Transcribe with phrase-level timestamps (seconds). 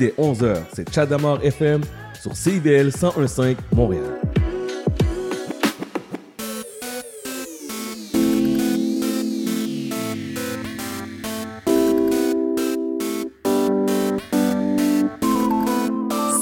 [0.00, 0.56] dès 11h.
[0.72, 1.82] C'est Chadamar FM
[2.18, 4.02] sur CIBL 1015 Montréal.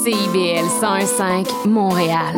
[0.03, 2.35] CIBL 1015 Montréal.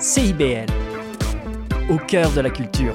[0.00, 0.66] CIBL,
[1.88, 2.94] au cœur de la culture.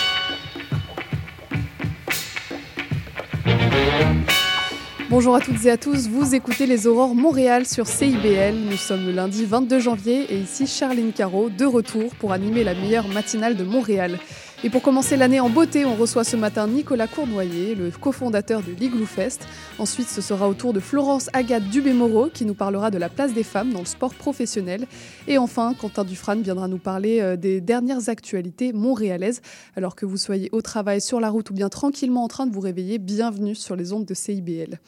[5.11, 8.55] Bonjour à toutes et à tous, vous écoutez les Aurores Montréal sur CIBL.
[8.55, 12.73] Nous sommes le lundi 22 janvier et ici Charline Caro, de retour pour animer la
[12.73, 14.19] meilleure matinale de Montréal.
[14.63, 18.71] Et pour commencer l'année en beauté, on reçoit ce matin Nicolas Cournoyer, le cofondateur de
[18.71, 19.47] l'Igloo Fest.
[19.79, 23.33] Ensuite, ce sera au tour de Florence Agathe Dubé-Moreau qui nous parlera de la place
[23.33, 24.85] des femmes dans le sport professionnel.
[25.27, 29.41] Et enfin, Quentin Dufresne viendra nous parler euh, des dernières actualités montréalaises.
[29.75, 32.53] Alors que vous soyez au travail, sur la route ou bien tranquillement en train de
[32.53, 34.79] vous réveiller, bienvenue sur les ondes de CIBL.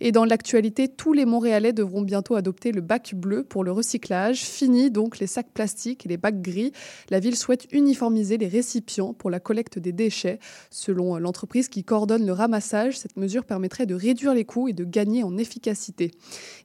[0.00, 4.40] Et dans l'actualité, tous les Montréalais devront bientôt adopter le bac bleu pour le recyclage.
[4.40, 6.72] Fini donc les sacs plastiques et les bacs gris.
[7.10, 10.40] La ville souhaite uniformiser les récipients pour la collecte des déchets.
[10.70, 14.82] Selon l'entreprise qui coordonne le ramassage, cette mesure permettrait de réduire les coûts et de
[14.82, 16.10] gagner en efficacité.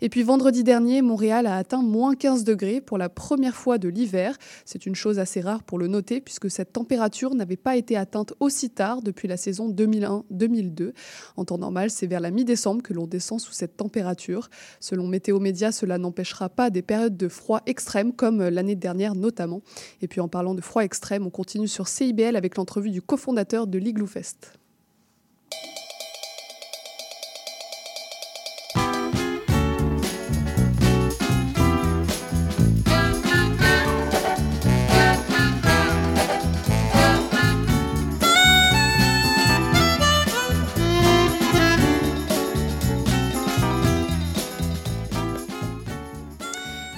[0.02, 3.90] Et puis vendredi dernier, Montréal a atteint moins 15 degrés pour la première fois de
[3.90, 4.38] l'hiver.
[4.64, 8.34] C'est une chose assez rare pour le noter puisque cette température n'avait pas été atteinte
[8.40, 10.94] aussi tard depuis la saison 2001-2002.
[11.36, 14.50] En temps normal, c'est vers la mi-décembre que l'on descend sous cette température.
[14.80, 19.62] Selon Météo Média, cela n'empêchera pas des périodes de froid extrême comme l'année dernière notamment.
[20.02, 23.80] Et puis en parlant de froid extrême, on continue sur CIBL l'entrevue du cofondateur de
[23.80, 24.08] l'Igloo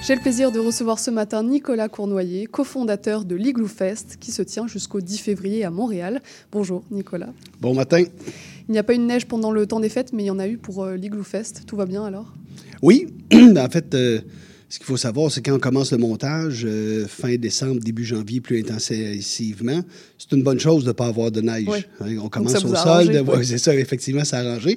[0.08, 4.40] J'ai le plaisir de recevoir ce matin Nicolas Cournoyer, cofondateur de l'Igloo Fest, qui se
[4.40, 6.22] tient jusqu'au 10 février à Montréal.
[6.50, 7.28] Bonjour Nicolas.
[7.60, 8.02] Bon matin.
[8.68, 10.30] Il n'y a pas eu de neige pendant le temps des fêtes, mais il y
[10.30, 11.64] en a eu pour euh, l'Igloo Fest.
[11.66, 12.32] Tout va bien alors?
[12.80, 14.22] Oui, en fait, euh,
[14.70, 18.40] ce qu'il faut savoir, c'est quand on commence le montage, euh, fin décembre, début janvier,
[18.40, 19.82] plus intensivement,
[20.18, 21.64] c'est une bonne chose de ne pas avoir de neige.
[21.68, 21.78] Oui.
[22.00, 23.46] Hein, On commence au sol, de- oui.
[23.46, 24.76] c'est ça, effectivement, ça arrangé.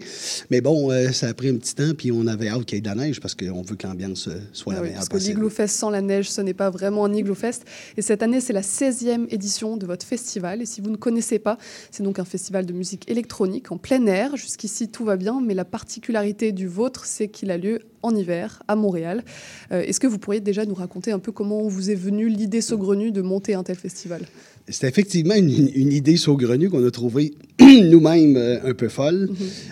[0.52, 2.80] Mais bon, euh, ça a pris un petit temps, puis on avait hâte qu'il y
[2.80, 5.00] ait de la neige parce qu'on veut que l'ambiance euh, soit Ah la oui, meilleure
[5.00, 5.34] parce que possible.
[5.36, 7.66] l'Igloo Fest sans la neige, ce n'est pas vraiment un Igloo Fest.
[7.98, 10.62] Et cette année, c'est la 16e édition de votre festival.
[10.62, 11.58] Et si vous ne connaissez pas,
[11.90, 14.36] c'est donc un festival de musique électronique en plein air.
[14.38, 18.64] Jusqu'ici, tout va bien, mais la particularité du vôtre, c'est qu'il a lieu en hiver
[18.68, 19.24] à Montréal.
[19.72, 22.62] Euh, Est-ce que vous pourriez déjà nous raconter un peu comment vous est venue l'idée
[22.62, 24.22] saugrenue de monter un tel festival?
[24.68, 29.30] C'était effectivement une, une idée saugrenue qu'on a trouvée nous-mêmes euh, un peu folle.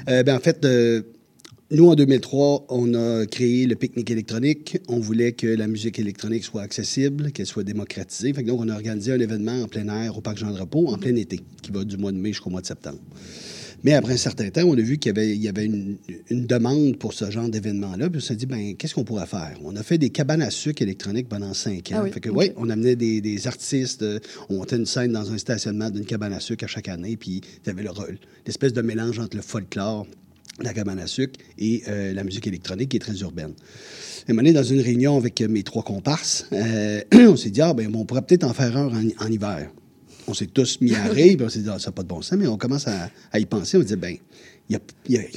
[0.10, 1.02] Euh, ben, en fait, euh,
[1.72, 4.80] nous, en 2003, on a créé le pique-nique électronique.
[4.88, 8.34] On voulait que la musique électronique soit accessible, qu'elle soit démocratisée.
[8.34, 10.98] Fait que donc, on a organisé un événement en plein air au Parc Jean-Drapeau en
[10.98, 13.00] plein été, qui va du mois de mai jusqu'au mois de septembre.
[13.84, 15.98] Mais après un certain temps, on a vu qu'il y avait, il y avait une,
[16.30, 18.10] une demande pour ce genre d'événement-là.
[18.10, 19.58] Puis on s'est dit, ben, qu'est-ce qu'on pourrait faire?
[19.64, 21.98] On a fait des cabanes à sucre électroniques pendant cinq ans.
[22.00, 24.20] Ah oui, fait que, ouais, on amenait des, des artistes, euh,
[24.50, 27.42] on montait une scène dans un stationnement d'une cabane à sucre à chaque année, puis
[27.64, 30.08] il y avait le rôle, l'espèce de mélange entre le folklore,
[30.62, 33.54] la cabane à sucre et euh, la musique électronique qui est très urbaine.
[34.28, 37.74] Et moment donné, dans une réunion avec mes trois comparses, euh, on s'est dit, ah,
[37.74, 39.72] ben, on pourrait peut-être en faire un en, en hiver.
[40.30, 42.08] On s'est tous mis à rire, puis on s'est dit, ah, ça n'a pas de
[42.08, 43.78] bon sens, mais on commence à, à y penser.
[43.78, 44.16] On dit, ben,
[44.70, 44.80] il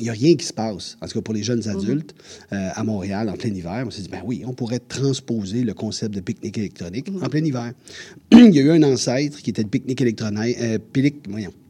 [0.03, 2.15] n'y a, rien qui se passe, en tout cas pour les jeunes adultes,
[2.53, 3.84] euh, à Montréal en plein hiver.
[3.87, 7.42] On s'est dit, ben oui, on pourrait transposer le concept de pique-nique électronique en plein
[7.42, 7.72] hiver.
[8.33, 10.78] il y a eu un ancêtre qui était le pique-nique électronique, euh,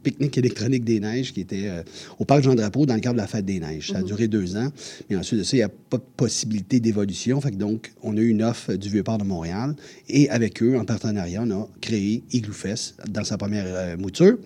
[0.03, 1.83] pique-nique électronique des neiges, qui était euh,
[2.19, 3.91] au Parc Jean-Drapeau dans le cadre de la fête des neiges.
[3.91, 4.69] Ça a duré deux ans.
[5.09, 7.39] Et ensuite de ça, il n'y a pas de possibilité d'évolution.
[7.39, 9.73] Fait que donc, on a eu une offre du Vieux-Port de Montréal.
[10.09, 14.37] Et avec eux, en partenariat, on a créé Igloo Fest dans sa première mouture.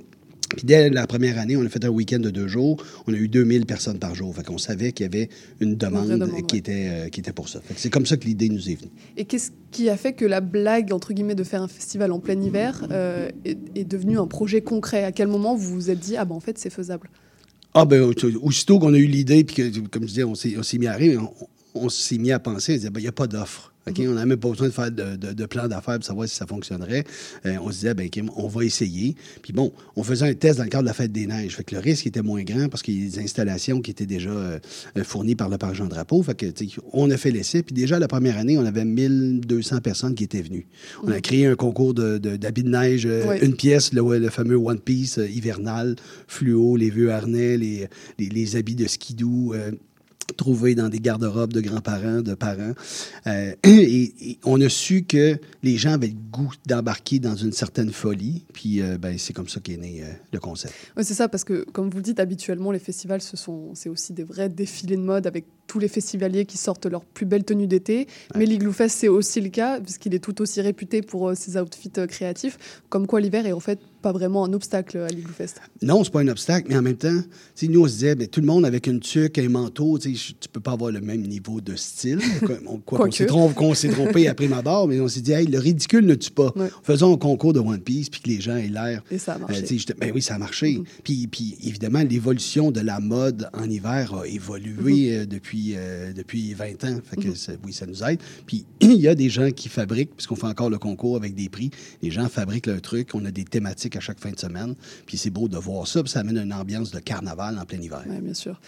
[0.56, 2.82] Puis dès la première année, on a fait un week-end de deux jours.
[3.06, 4.34] On a eu 2000 personnes par jour.
[4.36, 5.30] Fait qu'on savait qu'il y avait
[5.60, 6.60] une demande, qui, ouais.
[6.60, 7.60] était, euh, qui était pour ça.
[7.62, 8.92] Fait que c'est comme ça que l'idée nous est venue.
[9.18, 12.20] Et qu'est-ce qui a fait que la blague, entre guillemets, de faire un festival en
[12.20, 15.04] plein hiver euh, est, est devenue un projet concret?
[15.04, 17.10] À quel moment vous vous êtes dit, ah ben en fait, c'est faisable
[17.74, 20.56] Ah, ben, au- aussitôt qu'on a eu l'idée, puis que, comme je disais, on s'est,
[20.58, 21.30] on s'est mis à rire,
[21.76, 23.74] on, on s'est mis à penser, on disait, ben, il n'y a pas d'offre.
[24.00, 26.36] On n'avait même pas besoin de faire de, de- de plan d'affaires pour savoir si
[26.36, 27.04] ça fonctionnerait.
[27.46, 29.16] Euh, on se disait, ben, on va essayer.
[29.42, 31.56] Puis bon, on faisait un test dans le cadre de la fête des neiges.
[31.56, 34.06] Fait que le risque était moins grand parce qu'il y a des installations qui étaient
[34.06, 34.60] déjà euh,
[35.04, 36.22] fournies par le parc Jean Drapeau.
[36.24, 36.46] Fait que,
[36.94, 37.64] on a fait l'essai.
[37.64, 40.68] Puis déjà, la première année, on avait 1200 personnes qui étaient venues.
[41.04, 44.56] On a créé un concours de- d'habits de, neige, euh, une pièce, le, le fameux
[44.58, 45.96] One Piece hivernal,
[46.28, 47.88] fluo, les vieux harnais, les,
[48.20, 49.54] les, les habits de skidoo.
[50.36, 52.74] Trouvés dans des garde-robes de grands-parents, de parents.
[53.28, 57.92] Euh, et, on a su que les gens avaient le goût d'embarquer dans une certaine
[57.92, 58.44] folie.
[58.54, 60.74] Puis euh, ben, c'est comme ça qu'est né euh, le concept.
[60.96, 63.90] Ouais, c'est ça, parce que comme vous le dites, habituellement, les festivals, ce sont, c'est
[63.90, 67.44] aussi des vrais défilés de mode avec tous les festivaliers qui sortent leur plus belle
[67.44, 68.08] tenue d'été.
[68.36, 71.58] Mais l'Igloo Fest, c'est aussi le cas, puisqu'il est tout aussi réputé pour euh, ses
[71.58, 72.58] outfits euh, créatifs.
[72.90, 75.60] Comme quoi, l'hiver est en fait pas vraiment un obstacle à l'Igloo Fest.
[75.82, 77.20] Non, c'est pas un obstacle, mais en même temps,
[77.56, 80.10] sais, nous, on se disait, ben, tout le monde avec une tuque, un manteau, tu
[80.52, 82.20] peux pas avoir le même niveau de style.
[82.46, 83.16] Quoi, on- quoi qu'on Quoique.
[83.16, 86.32] s'est trompé, trompé après ma barre, mais on s'est dit, hey, le ridicule ne tue
[86.32, 86.54] pas.
[86.56, 86.70] Ouais.
[86.84, 89.04] Faisons un concours de One Piece, puis que les gens aient l'air.
[89.12, 89.64] Et ça a marché.
[89.64, 90.82] Euh, ben oui, ça a marché.
[91.04, 96.54] puis, puis, évidemment, l'évolution de la mode en hiver a évolué euh, depuis, euh, depuis
[96.54, 97.00] 20 ans.
[97.04, 98.20] Fait que ça- oui, ça nous aide.
[98.46, 101.50] Puis, il y a des gens qui fabriquent, puisqu'on fait encore le concours avec des
[101.50, 101.72] prix,
[102.02, 103.10] les gens fabriquent leur truc.
[103.14, 104.76] On a des thématiques à chaque fin de semaine.
[105.06, 106.02] Puis, c'est beau de voir ça.
[106.04, 108.04] Puis, ça amène une ambiance de carnaval en plein hiver.
[108.08, 108.60] Oui, bien sûr.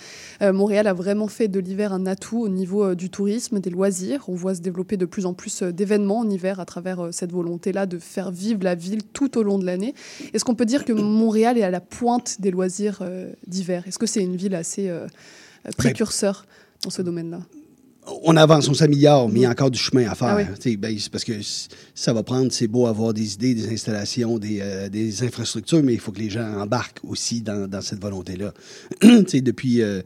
[0.41, 3.69] Euh, Montréal a vraiment fait de l'hiver un atout au niveau euh, du tourisme, des
[3.69, 4.23] loisirs.
[4.27, 7.11] On voit se développer de plus en plus euh, d'événements en hiver à travers euh,
[7.11, 9.93] cette volonté-là de faire vivre la ville tout au long de l'année.
[10.33, 13.83] Est-ce qu'on peut dire que Montréal est à la pointe des loisirs euh, d'hiver?
[13.87, 15.07] Est-ce que c'est une ville assez euh,
[15.67, 16.45] euh, précurseur?
[16.83, 17.39] Dans ce domaine-là?
[18.23, 20.29] On avance, on s'améliore, mais il y a encore du chemin à faire.
[20.29, 20.77] Ah oui.
[20.77, 21.33] Ben, c'est parce que
[21.93, 25.93] ça va prendre, c'est beau avoir des idées, des installations, des, euh, des infrastructures, mais
[25.93, 28.53] il faut que les gens embarquent aussi dans, dans cette volonté-là.
[29.01, 29.81] Depuis.
[29.83, 30.01] euh,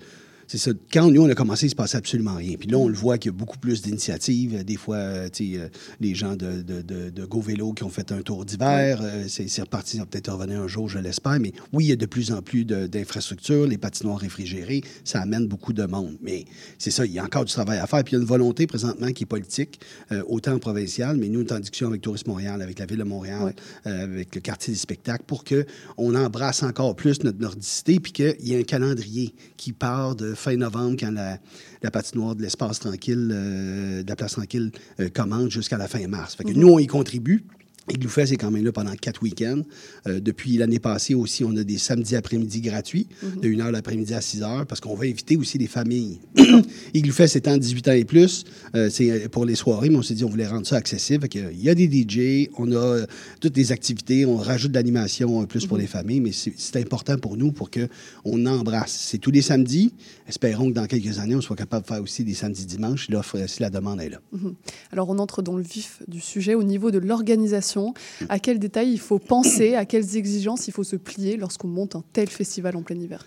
[0.47, 0.71] c'est ça.
[0.91, 2.55] Quand nous, on a commencé, il se passait absolument rien.
[2.57, 4.63] Puis là, on le voit qu'il y a beaucoup plus d'initiatives.
[4.63, 5.67] Des fois, euh, tu sais, euh,
[5.99, 8.99] les gens de, de, de, de Go Vélo qui ont fait un tour d'hiver.
[9.01, 11.39] euh, c'est reparti, ça va peut-être revenir un jour, je l'espère.
[11.39, 14.81] Mais oui, il y a de plus en plus d'infrastructures, les patinoires réfrigérées.
[15.03, 16.17] Ça amène beaucoup de monde.
[16.21, 16.45] Mais
[16.77, 18.03] c'est ça, il y a encore du travail à faire.
[18.03, 19.79] Puis il y a une volonté présentement qui est politique,
[20.11, 22.99] euh, autant provinciale, mais nous, on est en discussion avec Tourisme Montréal, avec la Ville
[22.99, 23.55] de Montréal, Ouais.
[23.87, 28.35] euh, avec le quartier des spectacles, pour qu'on embrasse encore plus notre nordicité, puis qu'il
[28.41, 31.37] y ait un calendrier qui part de fin novembre, quand la,
[31.81, 36.05] la patinoire de l'espace tranquille, euh, de la place tranquille, euh, commence jusqu'à la fin
[36.07, 36.35] mars.
[36.35, 37.45] Fait que nous, on y contribue.
[37.91, 39.61] Igloo Fest est quand même là pendant quatre week-ends.
[40.07, 43.07] Euh, depuis l'année passée aussi, on a des samedis après-midi gratuits,
[43.41, 46.19] de 1h l'après-midi à 6h, parce qu'on va inviter aussi les familles.
[46.93, 48.43] Igloo Fest étant 18 ans et plus,
[48.75, 51.27] euh, c'est pour les soirées, mais on s'est dit on voulait rendre ça accessible.
[51.33, 53.05] Il y a des DJ, on a euh,
[53.39, 57.17] toutes les activités, on rajoute de l'animation euh, plus pour les familles, mais c'est important
[57.17, 59.07] pour nous pour qu'on embrasse.
[59.09, 59.93] C'est tous les samedis.
[60.27, 63.37] Espérons que dans quelques années, on soit capable de faire aussi des samedis dimanches, l'offre,
[63.47, 64.19] si la demande est là.
[64.91, 67.72] Alors on entre dans le vif du sujet au niveau de l'organisation.
[68.29, 71.95] À quels détails il faut penser, à quelles exigences il faut se plier lorsqu'on monte
[71.95, 73.25] un tel festival en plein hiver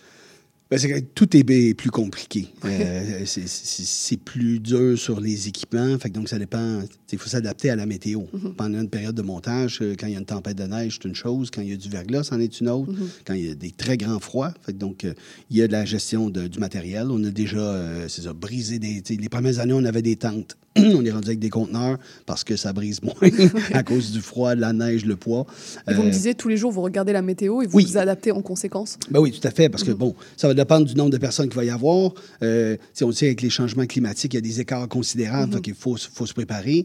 [0.71, 2.49] Ben, que tout est plus compliqué.
[2.65, 5.97] Euh, c'est- plus dur sur les équipements.
[5.99, 6.81] Fait que donc, ça dépend.
[7.13, 8.23] Il faut s'adapter à la météo.
[8.57, 11.09] Pendant une période de montage, euh, quand il y a une tempête de neige, c'est
[11.09, 11.51] une chose.
[11.53, 12.91] Quand il y a du verglas, c'en est une autre.
[13.25, 14.53] Quand il y a des très grands froids.
[14.63, 15.15] Fait donc, euh,
[15.51, 17.07] il y a de la gestion de- du matériel.
[17.11, 19.03] On a déjà, euh, c'est ça, brisé des.
[19.09, 20.57] Les premières années, on avait des tentes.
[20.79, 23.15] on est rendu avec des conteneurs parce que ça brise moins
[23.73, 25.47] à cause du froid, de la neige, le poids.
[25.89, 27.85] Et Vous me disiez tous les jours, vous regardez la météo et vous oui.
[27.87, 28.99] vous adaptez en conséquence?
[29.11, 29.93] ben oui, tout à fait, parce Mhm.
[29.95, 32.13] que, bon, ça va dépendre du nombre de personnes qu'il va y avoir.
[32.43, 35.55] On sait, avec les changements climatiques, il y a des écarts considérables, Mhm.
[35.57, 36.85] donc il faut, faut se préparer.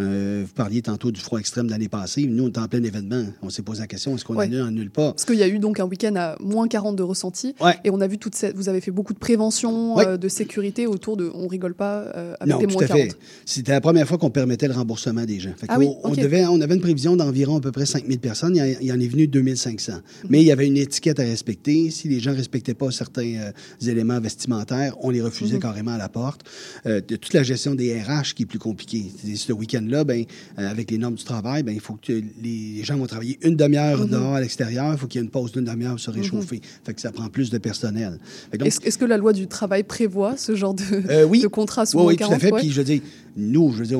[0.00, 2.24] Euh, vous parliez tantôt du froid extrême de l'année passée.
[2.26, 3.24] Nous, on est en plein événement.
[3.42, 4.44] On s'est posé la question, est-ce qu'on Ouais.
[4.44, 5.12] annule, on annule pas?
[5.12, 7.54] Parce qu'il y a eu donc un week-end à moins 40 de ressenti.
[7.60, 7.74] Ouais.
[7.82, 8.54] Et on a vu toute cette.
[8.54, 10.06] Vous avez fait beaucoup de prévention, Ouais.
[10.06, 11.30] euh, de sécurité autour de.
[11.34, 13.08] On rigole pas euh, avec Non, des tout moins à fait.
[13.08, 13.16] 40.
[13.44, 15.52] C'était la première fois qu'on permettait le remboursement des gens.
[15.56, 18.20] Fait Ah qu'on- oui, on, devait, on avait une prévision d'environ à peu près 5000
[18.20, 18.54] personnes.
[18.54, 19.94] Il y, en- il y en est venu 2500.
[19.94, 20.00] Mhm.
[20.30, 21.90] Mais il y avait une étiquette à respecter.
[21.90, 23.50] Si les gens ne respectaient pas certains euh,
[23.84, 25.60] éléments vestimentaires, on les refusait Mhm.
[25.62, 26.42] carrément à la porte.
[26.84, 29.06] Toute la gestion des RH qui est plus compliquée.
[29.20, 29.52] C'est- Ce
[29.88, 30.24] week-end-là, ben,
[30.58, 33.56] euh, avec les normes du travail, ben, il faut que les gens vont travailler une
[33.56, 34.08] demi-heure Mhm.
[34.10, 34.92] dehors à l'extérieur.
[34.92, 36.60] Il faut qu'il y ait une pause d'une demi-heure pour se réchauffer.
[36.84, 38.18] Fait que ça prend plus de personnel.
[38.52, 41.40] Est-ce que la loi du travail prévoit ce genre de, euh, oui.
[41.42, 42.52] de contrat sous Oui, oui, tout 40 à fait.
[42.52, 42.60] ouais.
[42.60, 43.00] Puis je dire,
[43.36, 43.98] nous, je veux dire,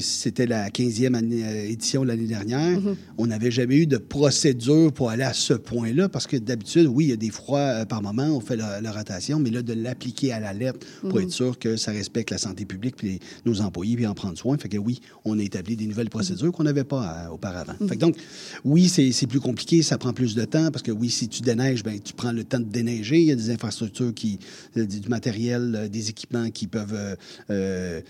[0.00, 2.80] c'était la 15e année- euh, édition de l'année dernière.
[2.80, 2.96] Mhm.
[3.18, 7.06] On n'avait jamais eu de procédure pour aller à ce point-là, parce que d'habitude, oui,
[7.06, 9.62] il y a des froids euh, par moment, on fait la, la rotation, mais là,
[9.62, 13.08] de l'appliquer à la lettre pour être sûr que ça respecte la santé publique, puis
[13.08, 14.56] les- nos employés, puis en prendre soin.
[14.58, 17.74] Fait que oui, on a établi des nouvelles procédures qu'on n'avait pas euh, auparavant.
[17.88, 18.16] Fait que donc,
[18.64, 21.82] oui, c'est plus compliqué, ça prend plus de temps parce que oui, si tu déneiges,
[21.82, 23.18] ben, tu prends le temps de déneiger.
[23.18, 24.38] Il y a des infrastructures, qui,
[24.76, 27.16] euh, du matériel, euh, des équipements qui peuvent
[27.50, 28.00] euh,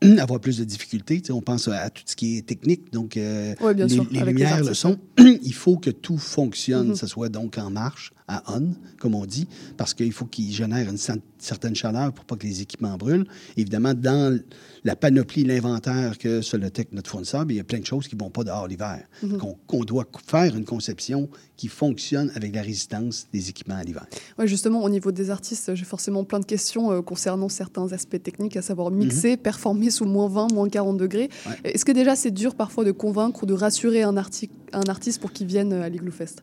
[0.18, 1.22] avoir plus de difficultés.
[1.30, 4.36] On pense à, à tout ce qui est technique, donc euh, les, sûr, les avec
[4.38, 4.98] les lumières, le son.
[5.18, 6.92] Il faut que tout fonctionne, Mhm.
[6.92, 10.52] que ce soit donc en marche, à on, comme on dit, parce qu'il faut qu'il
[10.52, 13.26] génère une cer- certaine chaleur pour pas que les équipements brûlent.
[13.56, 14.38] Évidemment, dans
[14.84, 18.14] la panoplie, l'inventaire que Solotech, notre fournisseur, bien, il y a plein de choses qui
[18.16, 19.02] ne vont pas dehors l'hiver.
[19.22, 19.38] Mhm.
[19.38, 21.28] Qu'on qu'on doit faire une conception
[21.58, 24.06] qui fonctionne avec la résistance des équipements à l'hiver.
[24.38, 28.22] Ouais, justement, au niveau des artistes, j'ai forcément plein de questions euh, concernant certains aspects
[28.22, 31.28] techniques, à savoir mixer, performer sous moins 20, moins 40 degrés.
[31.46, 31.72] Ouais.
[31.72, 35.20] Est-ce que déjà c'est dur parfois de convaincre ou de rassurer un, arti- un artiste
[35.20, 36.42] pour qu'il vienne euh, à l'Igloo Fest?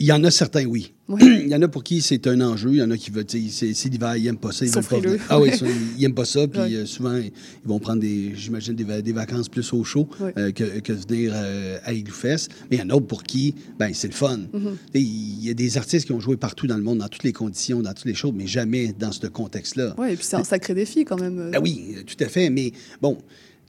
[0.00, 0.92] Il y en a certains, oui.
[1.08, 1.20] Ouais.
[1.44, 2.70] Il y en a pour qui c'est un enjeu.
[2.70, 4.64] Il y en a qui veulent, c'est l'hiver, ils n'aiment pas ça.
[4.64, 5.20] Ils veulent pas venir.
[5.28, 5.66] Ah oui, ça,
[5.96, 6.46] ils n'aiment pas ça.
[6.48, 6.74] Puis Ouais.
[6.74, 7.32] euh, souvent, ils
[7.64, 10.32] vont prendre des, j'imagine, des, va- des vacances plus au chaud Ouais.
[10.38, 12.50] euh, que, que venir euh, à Igloo Fest.
[12.70, 14.38] Mais il y en a d'autres pour qui, ben, c'est le fun.
[14.52, 14.76] Mhm.
[14.94, 17.24] Sais, Il y a des artistes qui ont joué partout dans le monde, dans toutes
[17.24, 19.94] les conditions, dans toutes les choses, mais jamais dans ce contexte-là.
[19.98, 21.50] Ouais, et puis c'est un sacré défi quand même.
[21.50, 22.48] Ben oui, tout à fait.
[22.48, 23.18] Mais bon,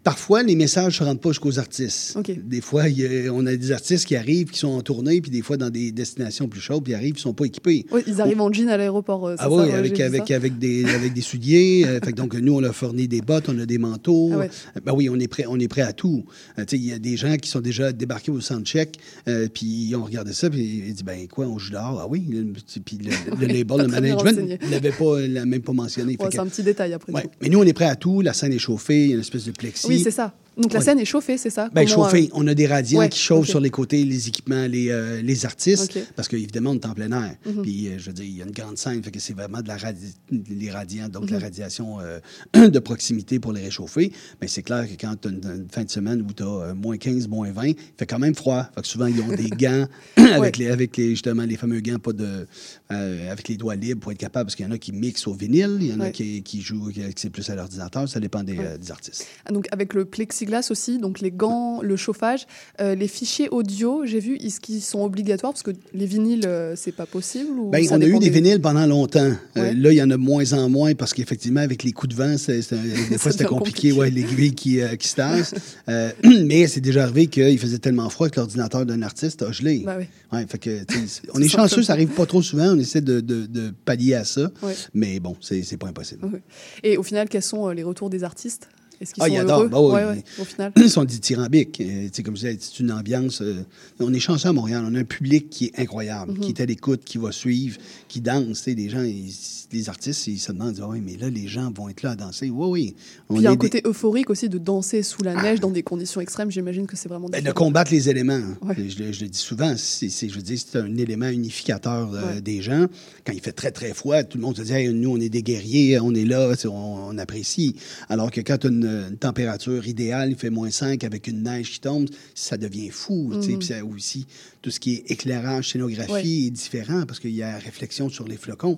[0.03, 2.17] parfois, les messages ne se rendent pas jusqu'aux artistes.
[2.43, 5.29] Des fois, y a- on a des artistes qui arrivent, qui sont en tournée, puis
[5.31, 7.86] des fois dans des destinations plus chaudes, puis ils arrivent, ils ne sont pas équipés.
[8.08, 9.27] Ils arrivent en jean à l'aéroport.
[9.27, 10.36] euh, Ah ça, oui, ouais, avec, avec, ça.
[10.36, 11.84] avec, des, avec des souliers.
[11.86, 14.29] Euh, fait que donc, nous, on leur fournit des bottes, on a des manteaux.
[14.34, 14.50] Ah ouais.
[14.77, 16.25] Euh, Ben oui, on est prêt, on est prêt à tout.
[16.58, 19.96] Euh, Il y a des gens qui sont déjà débarqués au soundcheck, euh, puis ils
[19.96, 22.00] ont regardé ça, puis ils disent, ben quoi, on joue dehors?
[22.03, 22.25] Ah oui.
[22.29, 22.53] Le-
[22.84, 26.17] Puis le, le label, le management, ne l'avait pas, même pas mentionné.
[26.20, 27.29] Ouais, c'est un petit détail après tout.
[27.41, 28.22] Mais nous, on est prêt à tout.
[28.22, 29.88] La scène est chauffée, il y a une espèce de plexi.
[29.98, 30.33] Oui, c'est ça.
[30.57, 30.86] Donc la Ouais.
[30.86, 32.24] scène est chauffée, c'est ça Ben, Comment, chauffé.
[32.25, 35.21] euh, On a des radiants ouais, qui chauffent sur les côtés, les équipements, les, euh,
[35.21, 36.03] les artistes, Ok.
[36.17, 37.38] parce qu'évidemment, on est en plein air.
[37.45, 37.62] Mhm.
[37.62, 39.62] Puis, euh, je veux dire, il y a une grande scène, fait que c'est vraiment
[39.62, 40.13] de la radi-
[40.50, 41.31] les radiants, donc Mhm.
[41.31, 42.19] la radiation euh,
[42.69, 44.12] de proximité pour les réchauffer.
[44.41, 46.74] Mais c'est clair que quand tu as une, une fin de semaine où tu as
[46.74, 48.67] moins 15, moins 20, il fait quand même froid.
[48.75, 51.98] Fait que souvent, ils ont des gants avec, les, avec les, justement les fameux gants
[51.98, 52.45] pas de,
[52.89, 55.33] avec les doigts libres pour être capable, parce qu'il y en a qui mixent au
[55.33, 58.43] vinyle, il y en a qui, qui jouent, qui, c'est plus à l'ordinateur, ça dépend
[58.43, 59.25] des, des artistes.
[59.45, 62.47] Ah, Donc avec le plexiglas aussi, donc les gants, le chauffage,
[62.79, 65.53] euh, les fichiers audio, j'ai vu, est-ce qu'ils sont obligatoires?
[65.53, 68.19] Parce que les vinyles, euh, c'est pas possible ou Ben, ça on a eu dépend
[68.19, 69.19] des vinyles pendant longtemps.
[69.57, 69.73] Euh, Ouais.
[69.73, 72.21] là, il y en a de moins en moins parce qu'effectivement, avec les coups de
[72.21, 72.61] vent, c'est-
[73.09, 73.89] des fois, c'était compliqué.
[73.89, 73.91] compliqué.
[73.91, 75.53] Ouais, l'aiguille qui, euh, qui se tasse.
[75.89, 76.11] Euh,
[76.45, 79.83] mais c'est déjà arrivé qu'il faisait tellement froid que l'ordinateur d'un artiste a gelé.
[79.85, 80.05] Oui.
[80.31, 82.67] Ouais, fait que, tu sais, c'est- on est chanceux, ça arrive pas trop souvent.
[82.75, 84.51] On essaie de, de- de pallier à ça.
[84.93, 86.41] Mais bon, c'est c'est pas impossible.
[86.83, 88.67] Et au final, quels sont les retours des artistes?
[89.01, 89.62] Est-ce qu'ils Ah, sont ils adorent.
[89.63, 89.70] heureux?
[89.70, 90.72] Bah Ouais, ouais, Au final.
[90.77, 91.81] Ils sont dithyrambiques.
[91.81, 93.41] Euh, tu sais, comme je disais, c'est une ambiance.
[93.41, 93.63] euh,
[94.00, 94.84] on est chanceux à Montréal.
[94.88, 96.39] On a un public qui est incroyable, Mhm.
[96.39, 97.77] qui est à l'écoute, qui va suivre,
[98.08, 98.65] qui danse.
[98.67, 99.34] Les gens, ils-
[99.74, 102.50] les artistes, ils se demandent, oui, mais là, les gens vont être là à danser.
[102.50, 102.96] Oui, oui.
[103.29, 105.60] Puis il y a est un des- côté euphorique aussi de danser sous la neige
[105.62, 106.51] dans des conditions extrêmes.
[106.51, 108.41] J'imagine que c'est vraiment Ben, de combattre les éléments.
[108.62, 108.75] Ouais.
[108.77, 112.13] Je, le- je le dis souvent, c'est, c'est- je veux dire, c'est un élément unificateur
[112.13, 112.41] euh, Ouais.
[112.41, 112.86] des gens.
[113.25, 115.29] Quand il fait très, très froid, tout le monde se dit Hey, nous, on est
[115.29, 117.75] des guerriers, on est là, c'est- on, on apprécie.
[118.10, 121.79] Alors que quand une, une température idéale, il fait moins 5 avec une neige qui
[121.81, 123.31] tombe, ça devient fou.
[123.41, 123.51] sais.
[123.51, 123.57] Mhm.
[123.60, 124.25] Puis ça aussi,
[124.62, 128.38] tout ce qui est éclairage, scénographie est différent parce qu'il y a réflexion sur les
[128.38, 128.77] flocons.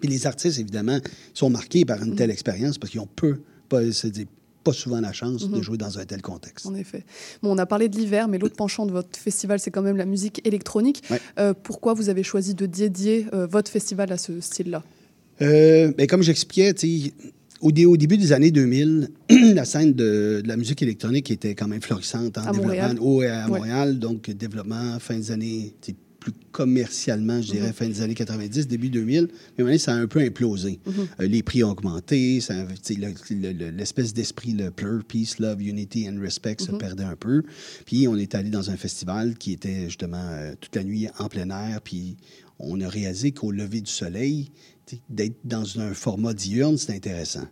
[0.00, 0.98] Puis les artistes, évidemment,
[1.34, 3.80] sont marqués par une telle expérience parce qu'ils ont peu, pas,
[4.64, 5.62] pas souvent la chance de Mhm.
[5.62, 6.66] jouer dans un tel contexte.
[6.66, 7.04] En effet.
[7.42, 9.96] Bon, on a parlé de l'hiver, mais l'autre penchant de votre festival, c'est quand même
[9.96, 11.02] la musique électronique.
[11.10, 11.20] Ouais.
[11.38, 14.82] Euh, pourquoi vous avez choisi de dédier euh, votre festival à ce style-là?
[15.40, 16.74] Euh, ben, comme j'expliquais,
[17.60, 19.08] au, dé- au début des années 2000,
[19.54, 22.66] la scène de, de la musique électronique était quand même florissante en À développement.
[22.68, 22.96] Montréal.
[23.00, 23.58] Oh, et à Ouais.
[23.58, 25.74] Montréal, donc développement fin des années,
[26.20, 27.72] plus commercialement, je dirais, Mhm.
[27.72, 29.28] fin des années 90, début 2000.
[29.56, 30.80] Mais donné, ça a un peu implosé.
[30.84, 30.92] Mhm.
[31.20, 36.20] Euh, les prix ont augmenté, le- le- l'espèce d'esprit, le plur, peace, love, unity and
[36.20, 36.78] respect se Mhm.
[36.78, 37.42] perdait un peu.
[37.86, 41.28] Puis on est allé dans un festival qui était justement euh, toute la nuit en
[41.28, 42.16] plein air, puis
[42.58, 44.50] on a réalisé qu'au lever du soleil,
[45.08, 47.46] d'être dans un format diurne, c'est intéressant.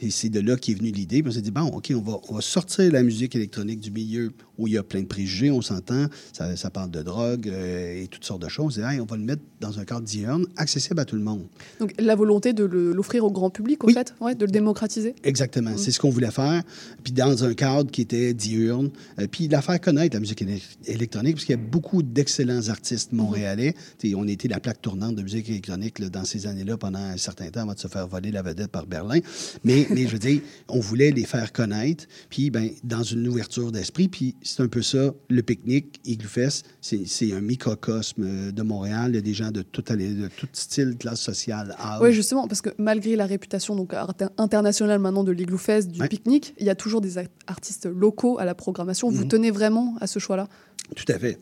[0.00, 1.22] Et c'est de là qu'est venue l'idée.
[1.26, 4.32] On s'est dit, bon, OK, on va, on va sortir la musique électronique du milieu
[4.58, 8.02] où il y a plein de préjugés, on s'entend, ça, ça parle de drogue euh,
[8.02, 8.78] et toutes sortes de choses.
[8.78, 11.46] Et, hey, on va le mettre dans un cadre diurne, accessible à tout le monde.
[11.80, 13.94] Donc la volonté de l'offrir au grand public, en Oui.
[13.94, 15.14] fait, ouais, de le démocratiser.
[15.24, 15.76] Exactement.
[15.76, 16.62] C'est ce qu'on voulait faire.
[17.04, 18.90] Puis dans un cadre qui était diurne.
[19.18, 22.68] Euh, puis la faire connaître, la musique éle- électronique, parce qu'il y a beaucoup d'excellents
[22.68, 23.74] artistes montréalais.
[23.98, 26.76] Tu sais, On était la plaque tournante de musique électronique là, dans ces années-là là
[26.76, 29.18] pendant un certain temps avant de se faire voler la vedette par Berlin.
[29.64, 33.72] Mais, mais je veux dire, on voulait les faire connaître, puis ben, dans une ouverture
[33.72, 34.08] d'esprit.
[34.08, 39.10] Puis c'est un peu ça, le pique-nique, Igloo Fest, c'est un microcosme euh, de Montréal.
[39.12, 42.00] Il y a des gens de tout, de tout style, classe sociale, âge.
[42.02, 43.92] Oui, justement, parce que malgré la réputation donc,
[44.38, 46.08] internationale maintenant de l'Igloo Fest, du Ouais.
[46.08, 47.14] pique-nique, il y a toujours des
[47.46, 49.10] artistes locaux à la programmation.
[49.10, 49.28] Vous Mhm.
[49.28, 50.48] tenez vraiment à ce choix-là?
[50.96, 51.38] Tout à fait.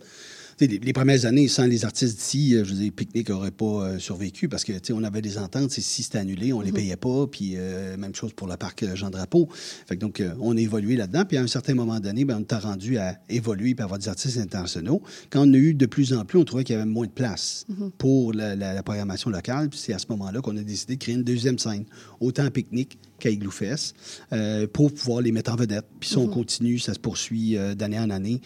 [0.60, 3.64] Les, les premières années, sans les artistes d'ici, euh, je veux dire, Picnic n'aurait pas
[3.64, 5.70] euh, survécu parce que tu sais, on avait des ententes.
[5.70, 7.28] Si c'était annulé, on les payait pas.
[7.28, 9.48] Puis euh, même chose pour le parc euh, Jean Drapeau.
[9.52, 11.24] Fait que donc, on a évolué là-dedans.
[11.26, 14.08] Puis à un certain moment donné, ben, on t'a rendu à évoluer et avoir des
[14.08, 15.00] artistes internationaux.
[15.30, 17.12] Quand on a eu de plus en plus, on trouvait qu'il y avait moins de
[17.12, 17.64] place
[17.96, 19.68] pour la, la- la programmation locale.
[19.68, 21.84] Puis c'est à ce moment-là qu'on a décidé de créer une deuxième scène,
[22.18, 23.96] autant à Picnic qu'à Igloo Fest,
[24.32, 25.84] euh, pour pouvoir les mettre en vedette.
[26.00, 28.40] Puis ça, on continue, ça se poursuit d'année en année.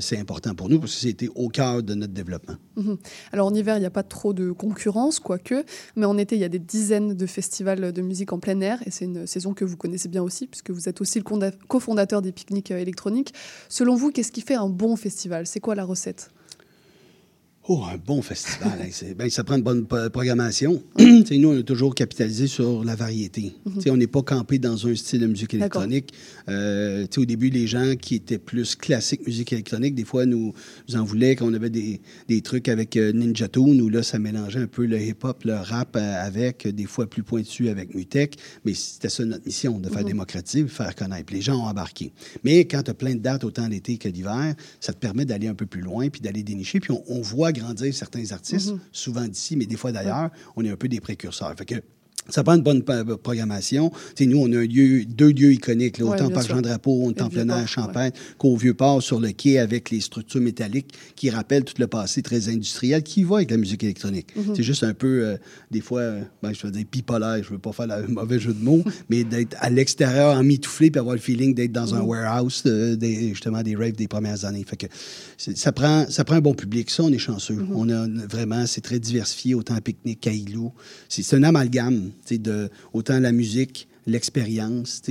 [0.00, 2.56] C'est important pour nous parce que c'était au cœur de notre développement.
[2.76, 2.96] Mhm.
[3.32, 5.64] Alors en hiver, il n'y a pas trop de concurrence, quoique,
[5.96, 8.80] mais en été, il y a des dizaines de festivals de musique en plein air,
[8.86, 12.22] et c'est une saison que vous connaissez bien aussi, puisque vous êtes aussi le cofondateur
[12.22, 13.34] des pique-niques euh, électroniques.
[13.68, 15.46] Selon vous, qu'est-ce qui fait un bon festival?
[15.46, 16.30] C'est quoi la recette?
[17.72, 18.80] Oh, un bon festival.
[18.82, 20.82] hein, ben, ça prend une bonne programmation.
[20.98, 23.54] Nous, on a toujours capitalisé sur la variété.
[23.76, 26.12] Tu sais, On n'est pas campé dans un style de musique électronique.
[26.48, 30.52] Euh, au début, les gens qui étaient plus classiques musique électronique, des fois, nous,
[30.88, 34.02] nous en voulaient quand on avait des, des trucs avec euh, Ninja Tune, où là,
[34.02, 37.94] ça mélangeait un peu le hip-hop, le rap euh, avec, des fois plus pointu avec
[37.94, 38.34] Mutech.
[38.64, 41.32] Mais c'était ça notre mission, de faire démocratiser, faire connaître.
[41.32, 42.10] Les gens ont embarqué.
[42.42, 45.46] Mais quand tu as plein de dates, autant l'été que l'hiver, ça te permet d'aller
[45.46, 46.80] un peu plus loin, puis d'aller dénicher.
[46.80, 50.30] Puis on, on voit grandir certains artistes, souvent d'ici, mais des fois d'ailleurs.
[50.56, 51.54] On est un peu des précurseurs.
[51.56, 51.76] Fait que
[52.28, 53.90] ça prend une bonne pa- programmation.
[54.20, 56.54] Nous, on a un lieu, deux lieux iconiques, là, autant par sûr.
[56.56, 59.90] Jean Drapeau, on Et est en le plein Champagne, qu'au Vieux-Port sur le quai avec
[59.90, 63.82] les structures métalliques qui rappellent tout le passé très industriel qui va avec la musique
[63.82, 64.28] électronique.
[64.36, 64.54] Mhm.
[64.54, 65.36] C'est juste un peu, euh,
[65.70, 68.52] des fois, euh, ben, je veux dire bipolaire, je veux pas faire le mauvais jeu
[68.52, 71.94] de mots, mais d'être à l'extérieur en mitouflé puis avoir le feeling d'être dans Mhm.
[71.94, 74.64] un warehouse, euh, des, justement, des raves des premières années.
[74.64, 74.86] Fait que
[75.36, 76.90] ça prend, ça prend un bon public.
[76.90, 77.54] Ça, on est chanceux.
[77.54, 77.68] Mhm.
[77.74, 80.30] On a vraiment, c'est très diversifié, autant à pique-nique qu'à.
[81.08, 85.02] C'est un amalgame, de autant la musique, l'expérience.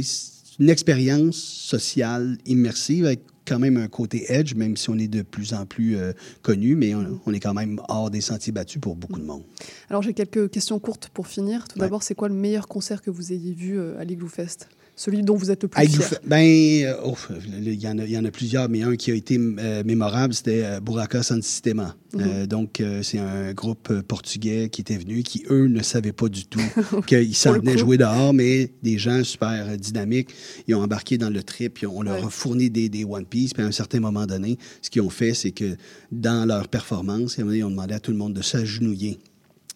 [0.60, 5.24] une expérience sociale immersive avec quand même un côté edge, même si on est de
[5.24, 6.12] plus en plus euh,
[6.44, 9.42] connu, mais on, on est quand même hors des sentiers battus pour beaucoup de monde.
[9.90, 11.68] Alors j'ai quelques questions courtes pour finir.
[11.68, 11.86] Tout Ouais.
[11.86, 14.68] d'abord, c'est quoi le meilleur concert que vous ayez vu euh, à l'Igloo Fest?
[15.02, 16.44] Celui dont vous êtes le plus fier Ben,
[16.84, 17.16] euh, oh,
[17.58, 19.82] il y, en a- il y en a plusieurs, mais un qui a été euh,
[19.86, 21.96] mémorable, c'était euh, Buraka San Sistema.
[22.14, 22.22] Mhm.
[22.22, 26.44] Euh, donc, c'est un groupe portugais qui était venu, qui, eux, ne savaient pas du
[26.48, 26.60] tout
[27.08, 30.32] qu'ils s'en venaient jouer dehors, mais des gens super dynamiques.
[30.68, 32.26] Ils ont embarqué dans le trip, puis on leur Ouais.
[32.26, 35.10] a fourni des, des One Piece, puis à un certain moment donné, ce qu'ils ont
[35.10, 35.78] fait, c'est que
[36.12, 39.18] dans leur performance, ils ont demandé à tout le monde de s'agenouiller.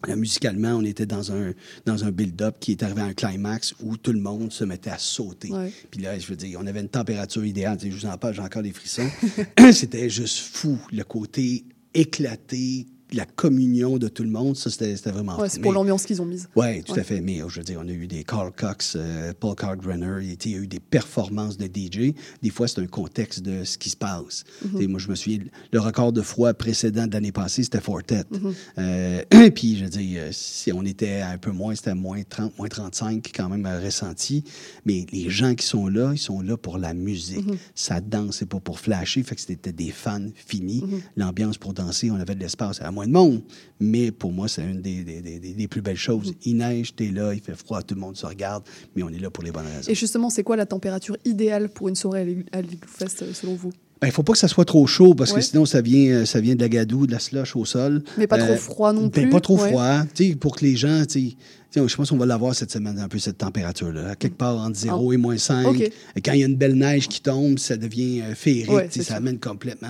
[0.08, 1.54] Là, musicalement, on était dans un,
[1.86, 4.90] dans un build-up qui est arrivé à un climax où tout le monde se mettait
[4.90, 5.52] à sauter.
[5.52, 5.72] Ouais.
[5.92, 7.78] Puis là, je veux dire, on avait une température idéale.
[7.82, 9.10] Je vous en parle, j'ai encore des frissons.
[9.72, 10.78] c'était juste fou.
[10.92, 15.72] Le côté éclaté, la communion de tout le monde, ça, c'était vraiment Ouais, c'est pour
[15.74, 16.50] l'ambiance qu'ils ont mise.
[16.56, 17.00] oui, tout Ouais.
[17.00, 17.22] à fait.
[17.22, 20.52] Mais euh, je veux dire, on a eu des Carl Cox, euh, Paul Cardrunner, il
[20.52, 22.14] y a- eu des performances de DJ.
[22.42, 24.44] Des fois, c'est un contexte de ce qui se passe.
[24.66, 24.80] Mhm.
[24.80, 25.40] Sais, Moi, je me souviens,
[25.72, 28.24] le record de froid précédent de l'année passée, c'était Fortet.
[28.32, 28.54] Mhm.
[28.80, 29.22] Euh,
[29.56, 33.32] puis, je veux dire, si on était un peu moins, c'était moins 30, moins 35,
[33.36, 34.44] quand même ressenti.
[34.86, 37.46] Mais les gens qui sont là, ils sont là pour la musique.
[37.46, 37.58] Mhm.
[37.76, 39.24] Ça danse, c'est pas pour flasher.
[39.24, 40.84] Fait que c'était des fans finis.
[40.86, 41.02] Mhm.
[41.18, 43.42] L'ambiance pour danser, on avait de l'espace à moins de monde.
[43.80, 46.28] Mais pour moi, c'est une des, des- des- des- des plus belles choses.
[46.30, 46.36] Mhm.
[46.46, 48.64] Il neige, t'es là, il fait froid, tout le monde se regarde,
[48.96, 49.92] mais on est là pour les bonnes raisons.
[49.92, 53.22] Et justement, c'est quoi la température idéale pour une soirée à l'Ig- à l'Igloo Fest,
[53.24, 53.72] euh, selon vous?
[54.02, 55.40] Ben, il faut pas que ça soit trop chaud parce Ouais.
[55.40, 58.04] que sinon, ça vient, euh, ça vient de la gadoue, de la slush au sol.
[58.18, 59.30] Mais pas trop Euh, froid non ben, plus.
[59.30, 59.70] Pas trop ouais.
[59.70, 60.04] froid.
[60.14, 61.36] Tu sais, pour que les gens, tu sais,
[61.72, 64.16] tu sais, je pense qu'on va l'avoir cette semaine, un peu cette température-là.
[64.18, 65.64] Quelque part entre 0 et moins 5.
[65.66, 65.70] Ah.
[65.70, 65.80] Ok.
[66.16, 68.72] Et quand il y a une belle neige qui tombe, ça devient féerique.
[68.72, 69.16] Ouais, ça sûr.
[69.16, 69.88] amène complètement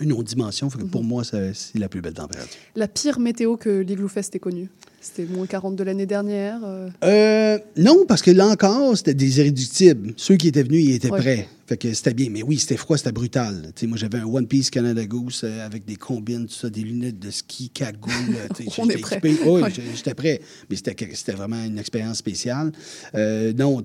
[0.00, 0.68] une autre dimension.
[0.70, 2.60] Fait que Pour moi, ça- c'est la plus belle température.
[2.74, 4.68] La pire météo que l'Igloo Fest ait connue
[5.06, 9.38] C'était moins 40 de l'année dernière euh, Euh, non, parce que là encore, c'était des
[9.38, 10.14] irréductibles.
[10.16, 11.20] Ceux qui étaient venus, ils étaient Ouais.
[11.20, 11.48] prêts.
[11.66, 12.28] Fait que c'était bien.
[12.30, 13.72] Mais oui, c'était froid, c'était brutal.
[13.74, 16.68] Tu sais, moi, j'avais un One Piece Canada Goose euh, avec des combines, tout ça,
[16.68, 18.12] des lunettes de ski, cagoule.
[18.78, 19.18] On est prêt.
[19.22, 19.70] Oui, Ouais.
[19.94, 20.40] j'étais prêt.
[20.68, 22.70] Mais c'était vraiment une expérience spéciale.
[23.14, 23.80] Euh, non,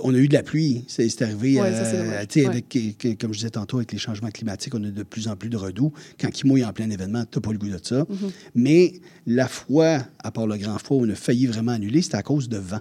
[0.00, 0.84] on a eu de la pluie.
[0.86, 2.46] C'est arrivé, Ouais, euh, Ouais.
[2.46, 5.48] avec, comme je disais tantôt, avec les changements climatiques, on a de plus en plus
[5.48, 5.92] de redoux.
[6.20, 8.06] Quand il mouille en plein événement, tu n'as pas le goût de ça.
[8.08, 8.30] Mhm.
[8.54, 8.92] Mais
[9.26, 12.22] la fois, à part le grand froid, où on a failli vraiment annuler, c'était à
[12.22, 12.80] cause de vent.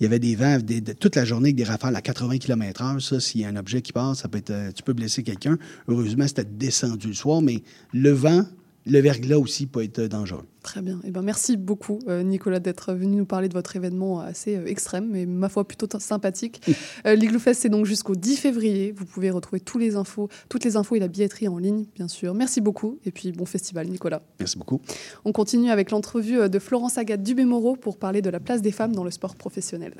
[0.00, 3.00] Il y avait des vents de- toute la journée avec des rafales à 80 km/h.
[3.00, 5.22] Ça, s'il y a un objet qui passe, ça peut être, euh, tu peux blesser
[5.24, 5.58] quelqu'un.
[5.88, 8.44] Heureusement, c'était descendu le soir, mais le vent
[8.86, 10.44] le verglas aussi peut être dangereux.
[10.62, 11.00] Très bien.
[11.04, 14.66] Eh ben, merci beaucoup, euh, Nicolas, d'être venu nous parler de votre événement assez euh,
[14.66, 16.60] extrême, mais ma foi plutôt sympathique.
[17.06, 18.92] Euh, L'Igloo Fest, c'est donc jusqu'au 10 février.
[18.96, 22.08] Vous pouvez retrouver tous les infos, toutes les infos et la billetterie en ligne, bien
[22.08, 22.34] sûr.
[22.34, 22.98] Merci beaucoup.
[23.04, 24.22] Et puis, bon festival, Nicolas.
[24.38, 24.80] Merci beaucoup.
[25.24, 28.72] On continue avec l'entrevue euh, de Florence Agathe Dubé-Moreau pour parler de la place des
[28.72, 29.94] femmes dans le sport professionnel.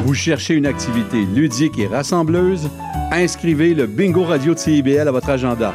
[0.00, 2.68] Vous cherchez une activité ludique et rassembleuse?
[3.10, 5.74] Inscrivez le Bingo Radio de CIBL à votre agenda.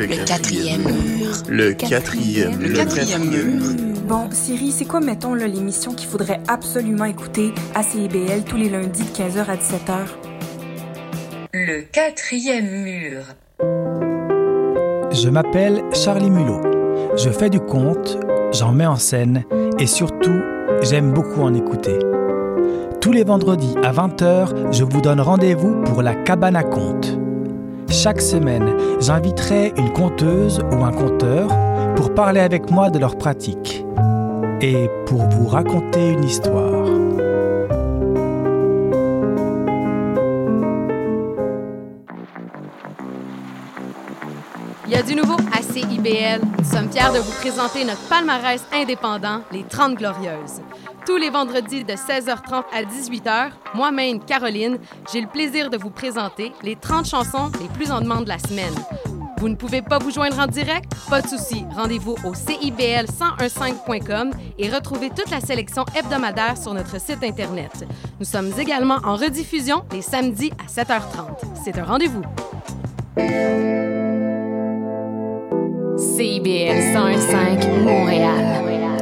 [0.00, 1.28] Le quatrième mur.
[1.46, 2.58] Le quatrième.
[2.58, 3.62] Le quatrième mur.
[4.08, 8.70] Bon, Siri, c'est quoi, mettons, là, l'émission qu'il faudrait absolument écouter à CIBL tous les
[8.70, 9.98] lundis de 15h à 17h?
[11.52, 13.24] Le quatrième mur.
[15.12, 16.62] Je m'appelle Charlie Mulot.
[17.18, 18.18] Je fais du conte,
[18.52, 19.44] j'en mets en scène
[19.78, 20.40] et surtout,
[20.80, 21.98] j'aime beaucoup en écouter.
[23.02, 27.19] Tous les vendredis à 20h, je vous donne rendez-vous pour la cabane à contes.
[27.90, 31.48] Chaque semaine, j'inviterai une conteuse ou un conteur
[31.96, 33.84] pour parler avec moi de leur pratique
[34.60, 36.86] et pour vous raconter une histoire.
[44.86, 46.42] Il y a du nouveau à CIBL.
[46.58, 50.60] Nous sommes fiers de vous présenter notre palmarès indépendant, les 30 Glorieuses.
[51.10, 54.78] Tous les vendredis de 16h30 à 18h, moi-même, Caroline,
[55.12, 58.38] j'ai le plaisir de vous présenter les 30 chansons les plus en demande de la
[58.38, 58.72] semaine.
[59.38, 60.92] Vous ne pouvez pas vous joindre en direct?
[61.08, 61.64] Pas de souci.
[61.74, 67.84] Rendez-vous au CIBL1015.com et retrouvez toute la sélection hebdomadaire sur notre site Internet.
[68.20, 71.26] Nous sommes également en rediffusion les samedis à 7h30.
[71.64, 72.22] C'est un rendez-vous.
[75.96, 78.99] CIBL 101.5 Montréal.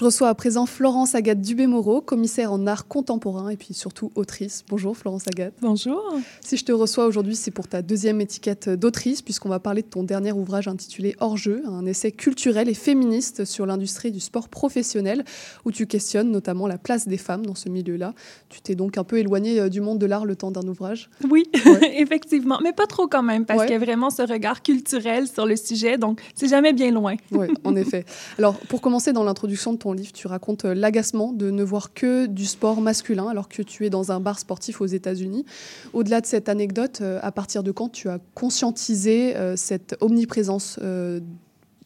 [0.00, 4.64] Je reçois à présent Florence Agathe Dubé-Moreau, commissaire en art contemporain et puis surtout autrice.
[4.70, 5.52] Bonjour Florence Agathe.
[5.60, 6.02] Bonjour.
[6.40, 9.88] Si je te reçois aujourd'hui, c'est pour ta deuxième étiquette d'autrice, puisqu'on va parler de
[9.88, 15.22] ton dernier ouvrage intitulé Hors-jeu, un essai culturel et féministe sur l'industrie du sport professionnel,
[15.66, 18.14] où tu questionnes notamment la place des femmes dans ce milieu-là.
[18.48, 21.10] Tu t'es donc un peu éloignée du monde de l'art le temps d'un ouvrage.
[21.28, 21.96] Oui, ouais.
[22.00, 23.66] effectivement, mais pas trop quand même, parce ouais.
[23.66, 27.16] qu'il y a vraiment ce regard culturel sur le sujet, donc c'est jamais bien loin.
[27.32, 28.06] oui, en effet.
[28.38, 32.26] Alors, pour commencer dans l'introduction de ton livre, tu racontes l'agacement de ne voir que
[32.26, 35.44] du sport masculin alors que tu es dans un bar sportif aux États-Unis.
[35.92, 40.78] Au-delà de cette anecdote, à partir de quand tu as conscientisé cette omniprésence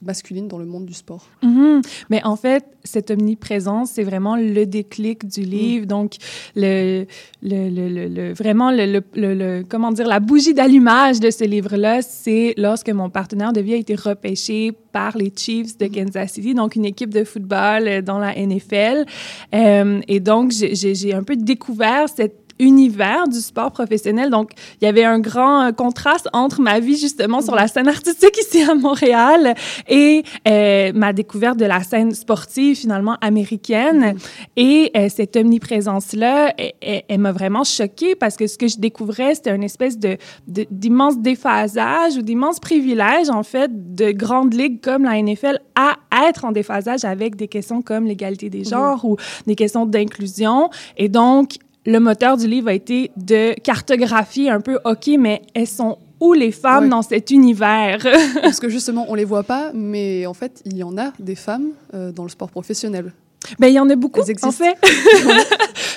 [0.03, 1.25] masculine dans le monde du sport.
[1.43, 1.83] -hmm.
[2.11, 5.87] Mais en fait, cette omniprésence, c'est vraiment le déclic du livre.
[5.87, 6.17] Donc,
[6.55, 7.07] le,
[7.43, 12.91] le, le, le vraiment, le, comment dire, la bougie d'allumage de ce livre-là, c'est lorsque
[12.91, 16.85] mon partenaire de vie a été repêché par les Chiefs de Kansas City, donc une
[16.85, 19.05] équipe de football dans la NFL.
[19.55, 24.31] Euh, et donc, j'ai un peu découvert cette univers du sport professionnel.
[24.31, 28.37] Donc, il y avait un grand contraste entre ma vie, justement, sur la scène artistique
[28.39, 29.55] ici à Montréal
[29.89, 33.99] et euh, ma découverte de la scène sportive, finalement, américaine.
[33.99, 34.19] Mm -hmm.
[34.57, 39.35] Et euh, cette omniprésence-là, elle, elle m'a vraiment choquée parce que ce que je découvrais,
[39.35, 43.71] c'était une espèce de, d'immense déphasage ou d'immense privilège, en fait,
[44.03, 45.91] de grandes ligues comme la NFL à
[46.29, 49.21] être en déphasage avec des questions comme l'égalité des genres mm -hmm.
[49.45, 50.59] ou des questions d'inclusion.
[51.03, 51.47] Et donc,
[51.87, 56.33] le moteur du livre a été de cartographier un peu, OK, mais elles sont où
[56.33, 56.91] les femmes ouais.
[56.91, 58.07] dans cet univers?
[58.43, 61.35] Parce que justement, on les voit pas, mais en fait, il y en a des
[61.35, 63.13] femmes euh, dans le sport professionnel.
[63.59, 64.77] Ben, il y en a beaucoup, en fait.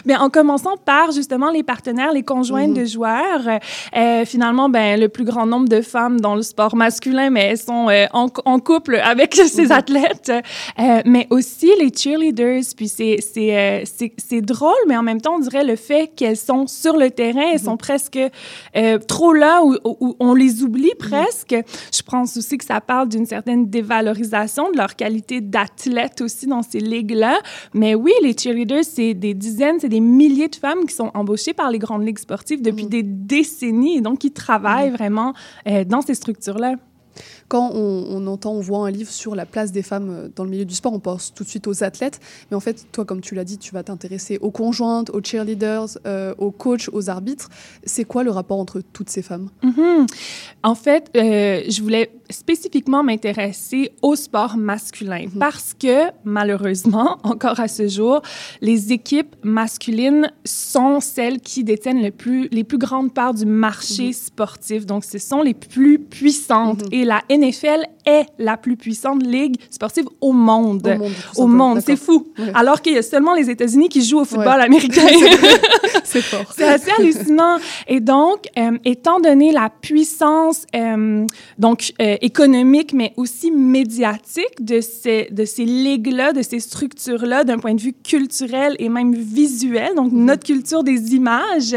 [0.06, 2.82] Mais en commençant par, justement, les partenaires, les conjointes mmh.
[2.82, 3.60] de joueurs.
[3.96, 7.58] Euh, finalement, ben, le plus grand nombre de femmes dans le sport masculin, mais elles
[7.58, 9.72] sont euh, en, en, couple avec ces mmh.
[9.72, 10.32] athlètes.
[10.80, 12.64] Euh, mais aussi les cheerleaders.
[12.76, 16.98] Puis c'est c'est drôle, mais en même temps, on dirait le fait qu'elles sont sur
[16.98, 17.66] le terrain, elles mmh.
[17.66, 18.20] sont presque
[19.08, 21.56] trop là, où, où, on les oublie presque.
[21.94, 26.62] Je pense aussi que ça parle d'une certaine dévalorisation de leur qualité d'athlète aussi dans
[26.62, 27.37] ces ligues-là.
[27.74, 31.54] Mais oui, les cheerleaders, c'est des dizaines, c'est des milliers de femmes qui sont embauchées
[31.54, 32.90] par les grandes ligues sportives depuis mmh.
[32.90, 34.96] des décennies et donc qui travaillent mmh.
[34.96, 35.34] vraiment
[35.68, 36.76] euh, dans ces structures-là.
[37.48, 40.50] Quand on, on, entend, on voit un livre sur la place des femmes dans le
[40.50, 42.20] milieu du sport, on pense tout de suite aux athlètes.
[42.52, 45.98] Mais en fait, toi, comme tu l'as dit, tu vas t'intéresser aux conjointes, aux cheerleaders,
[46.06, 47.50] euh, aux coachs, aux arbitres.
[47.86, 49.50] C'est quoi le rapport entre toutes ces femmes?
[49.64, 50.08] Mm -hmm.
[50.64, 55.40] En fait, euh, je voulais spécifiquement m'intéresser au sport masculin Mhm.
[55.40, 58.22] parce que, malheureusement, encore à ce jour,
[58.62, 64.08] les équipes masculines sont celles qui détiennent le plus, les plus grandes parts du marché
[64.08, 64.14] Mhm.
[64.14, 64.86] sportif.
[64.86, 66.84] Donc, ce sont les plus puissantes.
[66.92, 70.98] Et la NFL est la plus puissante ligue sportive au monde.
[71.36, 72.28] Au monde, Au c'est fou.
[72.38, 72.52] Ouais.
[72.54, 74.66] Alors qu'il y a seulement les États-Unis qui jouent au football Ouais.
[74.66, 75.02] américain.
[76.04, 76.54] C'est fort.
[76.56, 77.58] C'est assez hallucinant.
[77.88, 81.26] Et donc, euh, étant donné la puissance euh,
[81.58, 87.60] donc euh, économique, mais aussi médiatique de ces de ces ligues-là, de ces structures-là, d'un
[87.60, 91.76] point de vue culturel et même visuel, donc notre culture des images,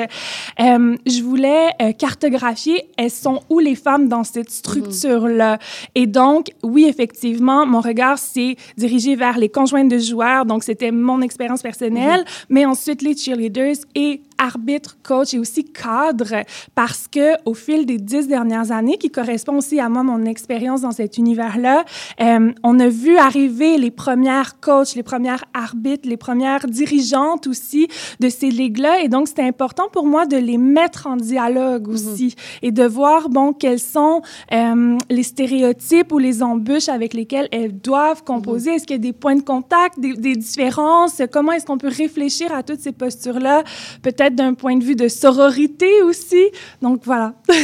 [0.59, 5.50] je voulais cartographier elles sont où les femmes dans cette structure-là?
[5.95, 10.45] Et donc, oui, effectivement, mon regard s'est dirigé vers les conjointes de joueurs.
[10.47, 16.44] Donc, c'était mon expérience personnelle, mais ensuite les cheerleaders et arbitres, coach et aussi cadres,
[16.74, 20.81] parce que au fil des dix dernières années, qui correspond aussi à moi, mon expérience
[20.81, 21.85] dans cet univers-là,
[22.20, 27.88] euh, on a vu arriver les premières coachs, les premières arbitres, les premières dirigeantes aussi
[28.18, 29.00] de ces ligues-là.
[29.03, 33.29] Et donc, c'était important pour moi de les mettre en dialogue aussi et de voir,
[33.29, 34.22] bon, quels sont
[34.53, 38.72] euh, les stéréotypes ou les embûches avec lesquelles elles doivent composer.
[38.72, 41.20] Est-ce qu'il y a des points de contact, des, des différences?
[41.31, 43.64] Comment est-ce qu'on peut réfléchir à toutes ces postures-là?
[44.03, 46.43] Peut-être d'un point de vue de sororité aussi.
[46.83, 47.35] Donc, voilà.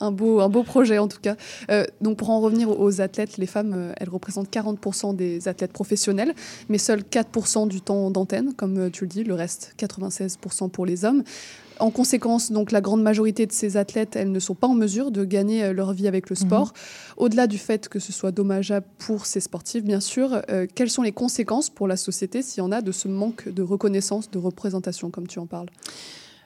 [0.00, 1.36] Un beau, un beau projet en tout cas.
[1.70, 5.72] Euh, donc pour en revenir aux- athlètes, les femmes, euh, elles représentent 40% des athlètes
[5.72, 6.34] professionnels,
[6.68, 10.84] mais seuls 4% du temps d'antenne, comme euh, tu le dis, le reste 96% pour
[10.84, 11.22] les hommes.
[11.80, 15.10] En conséquence, donc la grande majorité de ces athlètes, elles ne sont pas en mesure
[15.10, 16.72] de gagner euh, leur vie avec le sport.
[17.16, 21.02] Au-delà du fait que ce soit dommageable pour ces sportifs, bien sûr, euh, quelles sont
[21.02, 24.38] les conséquences pour la société s'il y en a de ce manque de reconnaissance, de
[24.38, 25.68] représentation, comme tu en parles?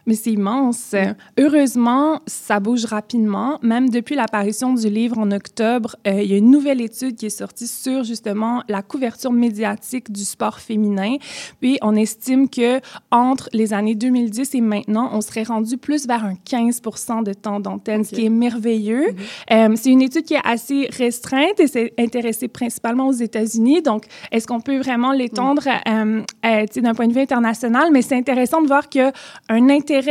[0.09, 0.94] Mais c'est immense.
[1.38, 3.59] Heureusement, ça bouge rapidement.
[3.62, 7.27] Même depuis l'apparition du livre en octobre, euh, il y a une nouvelle étude qui
[7.27, 11.16] est sortie sur justement la couverture médiatique du sport féminin.
[11.61, 16.25] Puis on estime que entre les années 2010 et maintenant, on serait rendu plus vers
[16.25, 16.81] un 15
[17.25, 19.09] de temps d'antenne, ce qui est merveilleux.
[19.51, 23.83] Euh, c'est une étude qui est assez restreinte et c'est intéressé principalement aux États-Unis.
[23.83, 27.90] Donc, est-ce qu'on peut vraiment l'étendre euh, euh, d'un point de vue international?
[27.92, 29.05] Mais c'est intéressant de voir qu'il y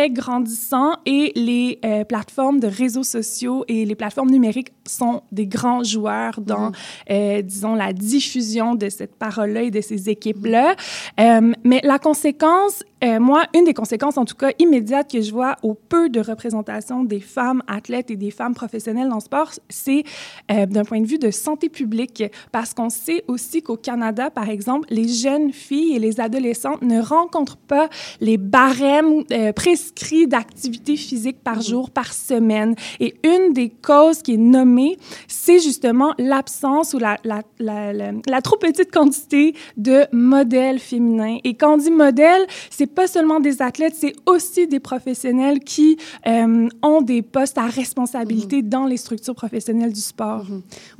[0.10, 5.84] grandissant et les euh, plateformes de réseaux sociaux et les plateformes numériques sont des grands
[5.84, 6.72] joueurs dans,
[7.10, 10.76] euh, disons, la diffusion de cette parole-là et de ces équipes-là.
[11.20, 15.32] Euh, mais la conséquence, euh, moi, une des conséquences, en tout cas immédiates que je
[15.32, 19.52] vois au peu de représentation des femmes athlètes et des femmes professionnelles dans le sport,
[19.70, 20.04] c'est
[20.52, 24.50] euh, d'un point de vue de santé publique, parce qu'on sait aussi qu'au Canada, par
[24.50, 30.96] exemple, les jeunes filles et les adolescentes ne rencontrent pas les barèmes euh, prescrits d'activité
[30.96, 32.76] physique par jour, par semaine.
[33.00, 38.12] Et une des causes qui est nommée, c'est justement l'absence ou la, la, la, la,
[38.28, 41.38] la trop petite quantité de modèles féminins.
[41.44, 45.98] Et quand on dit modèle, c'est pas seulement des athlètes, c'est aussi des professionnels qui
[46.26, 50.46] euh, ont des postes à responsabilité dans les structures professionnelles du sport.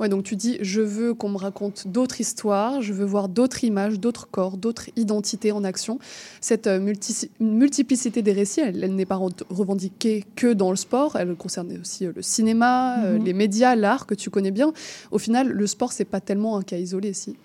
[0.00, 3.64] Ouais, donc tu dis, je veux qu'on me raconte d'autres histoires, je veux voir d'autres
[3.64, 5.98] images, d'autres corps, d'autres identités en action.
[6.40, 10.76] Cette euh, multi- multiplicité des récits, elle, elle n'est pas re- revendiquée que dans le
[10.76, 13.24] sport, elle concerne aussi euh, le cinéma, Mhm.
[13.24, 14.72] les médias, l'art que tu connais bien.
[15.10, 17.36] Au final, le sport, c'est pas tellement un cas isolé, si.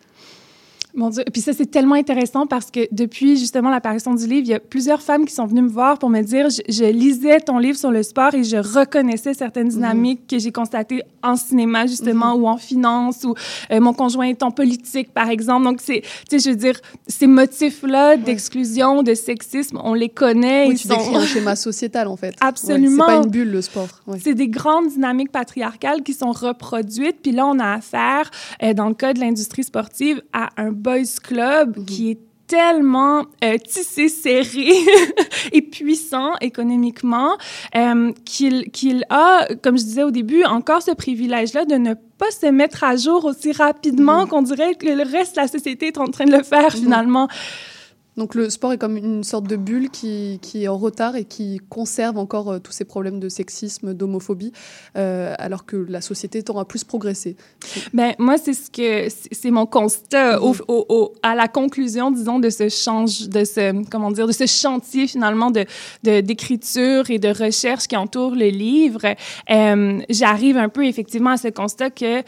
[0.96, 1.24] Mon Dieu.
[1.32, 4.60] Puis ça, c'est tellement intéressant parce que depuis justement l'apparition du livre, il y a
[4.60, 7.78] plusieurs femmes qui sont venues me voir pour me dire je, je lisais ton livre
[7.78, 12.48] sur le sport et je reconnaissais certaines dynamiques que j'ai constatées en cinéma, justement, ou
[12.48, 13.34] en finance, ou
[13.72, 15.64] euh, mon conjoint est en politique, par exemple.
[15.64, 20.68] Donc, c'est, tu sais, je veux dire, ces motifs-là d'exclusion, de sexisme, on les connaît.
[20.68, 20.98] Oui, ils tu sont...
[20.98, 22.28] décris un schéma sociétal, en fait.
[22.28, 23.06] Ouais, Absolument.
[23.08, 23.88] c'est pas une bulle, le sport.
[24.06, 24.20] Ouais.
[24.22, 27.18] C'est des grandes dynamiques patriarcales qui sont reproduites.
[27.22, 28.30] Puis là, on a affaire,
[28.62, 33.58] euh, dans le cas de l'industrie sportive, à un boys club qui est tellement euh,
[33.58, 34.69] tissé, serré
[35.54, 37.38] et puissant économiquement
[37.76, 42.30] euh, qu'il qu'il a, comme je disais au début, encore ce privilège-là de ne pas
[42.32, 45.98] se mettre à jour aussi rapidement qu'on dirait que le reste de la société est
[45.98, 47.28] en train de le faire finalement.
[48.15, 51.26] Donc le sport est comme une sorte de bulle qui, qui est en retard et
[51.26, 54.52] qui conserve encore euh, tous ces problèmes de sexisme, d'homophobie,
[54.97, 57.36] euh, alors que la société tend à plus progresser.
[57.93, 62.39] Ben moi c'est ce que c'est mon constat au, au- au- à la conclusion disons
[62.39, 65.65] de ce change de ce comment dire de ce chantier finalement de
[66.21, 69.02] d'écriture et de recherche qui entoure le livre.
[69.49, 72.21] Euh, J'arrive un peu effectivement à ce constat que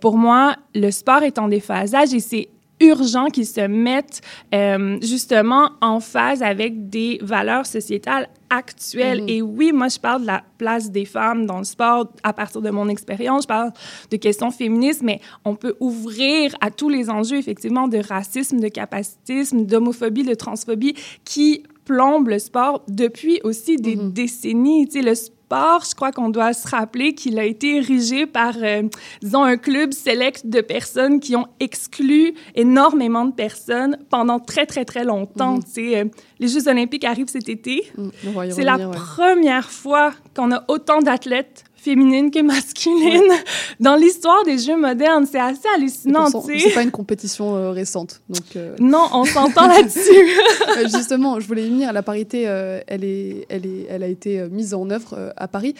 [0.00, 2.48] pour moi le sport est en déphasage et c'est
[2.80, 4.20] urgent qu'ils se mettent
[4.54, 9.22] euh, justement en phase avec des valeurs sociétales actuelles.
[9.22, 9.28] Mhm.
[9.28, 12.62] Et oui, moi, je parle de la place des femmes dans le sport à partir
[12.62, 13.42] de mon expérience.
[13.42, 13.72] Je parle
[14.10, 18.68] de questions féministes, mais on peut ouvrir à tous les enjeux, effectivement, de racisme, de
[18.68, 24.86] capacitisme, d'homophobie, de transphobie qui plombent le sport depuis aussi des décennies.
[24.86, 28.54] Tu sais, le sport, je crois qu'on doit se rappeler qu'il a été érigé par,
[28.62, 28.82] euh,
[29.22, 34.84] disons, un club select de personnes qui ont exclu énormément de personnes pendant très, très,
[34.84, 35.56] très longtemps.
[35.56, 35.62] Mhm.
[35.66, 36.04] Sais, euh,
[36.38, 37.90] les Jeux olympiques arrivent cet été.
[37.96, 38.90] Y C'est la ouais.
[38.94, 43.32] première fois qu'on a autant d'athlètes féminines que masculines
[43.80, 45.26] dans l'histoire des Jeux modernes.
[45.30, 46.68] C'est assez hallucinant, tu sais.
[46.68, 48.20] C'est pas une compétition euh, récente.
[48.28, 49.98] Donc, euh, Non, on s'entend là-dessus.
[50.76, 51.92] Euh, Justement, je voulais y venir.
[51.92, 55.74] La parité, euh, elle, est, elle, est, elle a été mise en œuvre à Paris.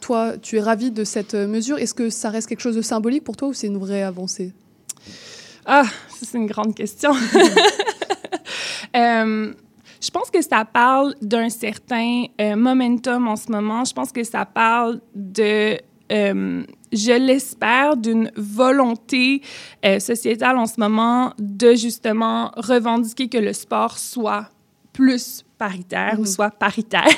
[0.00, 1.78] Toi, tu es ravi de cette mesure?
[1.78, 4.52] Est-ce que ça reste quelque chose de symbolique pour toi ou c'est une vraie avancée?
[5.64, 5.84] Ah,
[6.22, 7.12] c'est une grande question.
[10.00, 13.84] Je pense que ça parle d'un certain euh, momentum en ce moment.
[13.84, 15.78] Je pense que ça parle de,
[16.12, 19.42] euh, je l'espère, d'une volonté
[19.84, 24.50] euh, sociétale en ce moment de justement revendiquer que le sport soit
[24.92, 27.06] plus paritaire ou soit paritaire.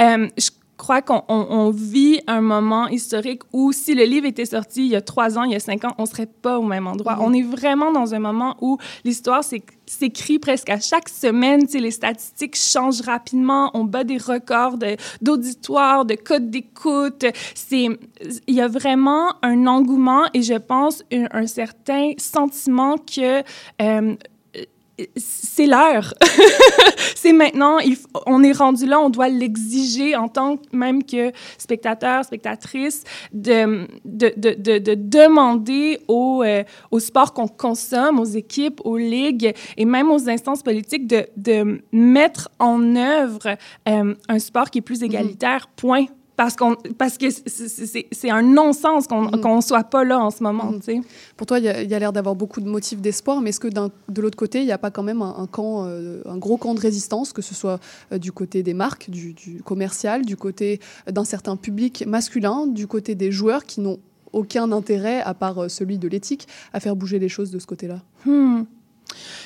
[0.00, 0.50] Euh, je
[0.84, 4.92] crois qu'on on- on vit un moment historique où si le livre était sorti il
[4.92, 7.16] y a trois ans, il y a cinq ans, on serait pas au même endroit.
[7.16, 7.22] Mhm.
[7.26, 11.62] On est vraiment dans un moment où l'histoire s'éc- s'écrit presque à chaque semaine.
[11.86, 13.70] Les statistiques changent rapidement.
[13.74, 17.24] On bat des records de- d'auditoire, de, codes d'écoute.
[17.72, 17.98] Il
[18.48, 23.42] y a vraiment un engouement et je pense un, un certain sentiment que
[23.82, 24.14] euh,
[25.16, 26.14] c'est l'heure.
[27.14, 27.78] c'est maintenant.
[27.78, 33.04] Il on est rendu là, on doit l'exiger en tant que même que spectateur, spectatrice,
[33.32, 38.96] de, de, de, de, de demander au, euh, au sport qu'on consomme, aux équipes, aux
[38.96, 43.56] ligues et même aux instances politiques de, de mettre en œuvre
[43.88, 46.06] euh, un sport qui est plus égalitaire, point.
[46.36, 50.72] Parce, qu'on, parce que c'est- un non-sens qu'on ne soit pas là en ce moment.
[50.82, 51.00] sais.
[51.36, 54.20] Pour toi, il y a, l'air d'avoir beaucoup de motifs d'espoir, mais est-ce que de
[54.22, 56.74] l'autre côté, il n'y a pas quand même un, un camp, euh, un gros camp
[56.74, 57.78] de résistance, que ce soit
[58.12, 62.86] euh, du côté des marques, du, du commercial, du côté d'un certain public masculin, du
[62.86, 63.98] côté des joueurs qui n'ont
[64.32, 67.66] aucun intérêt, à part euh, celui de l'éthique, à faire bouger les choses de ce
[67.66, 68.00] côté-là?
[68.26, 68.62] Hmm.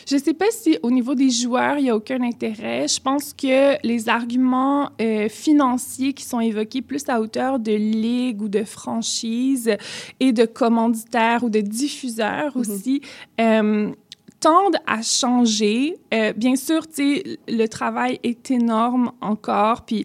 [0.07, 2.87] Je ne sais pas si au niveau des joueurs, il n'y a aucun intérêt.
[2.88, 8.42] Je pense que les arguments euh, financiers qui sont évoqués plus à hauteur de ligues
[8.42, 9.70] ou de franchises
[10.20, 13.02] et de commanditaires ou de diffuseurs aussi,
[13.40, 13.92] euh,
[14.40, 15.96] tendent à changer.
[16.14, 20.04] Euh, bien sûr, le travail est énorme encore, puis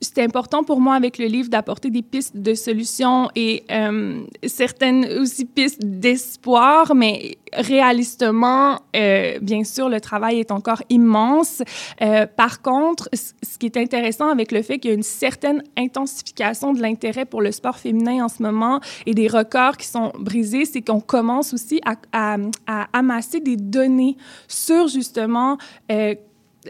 [0.00, 5.04] c'était important pour moi avec le livre d'apporter des pistes de solutions et euh, certaines
[5.20, 11.62] aussi pistes d'espoir, mais réalistement, euh, bien sûr, le travail est encore immense.
[12.00, 15.62] Euh, par contre, ce qui est intéressant avec le fait qu'il y a une certaine
[15.76, 20.12] intensification de l'intérêt pour le sport féminin en ce moment et des records qui sont
[20.18, 22.36] brisés, c'est qu'on commence aussi à, à-
[22.66, 24.16] à amasser des données
[24.48, 25.58] sur justement
[25.90, 26.14] euh,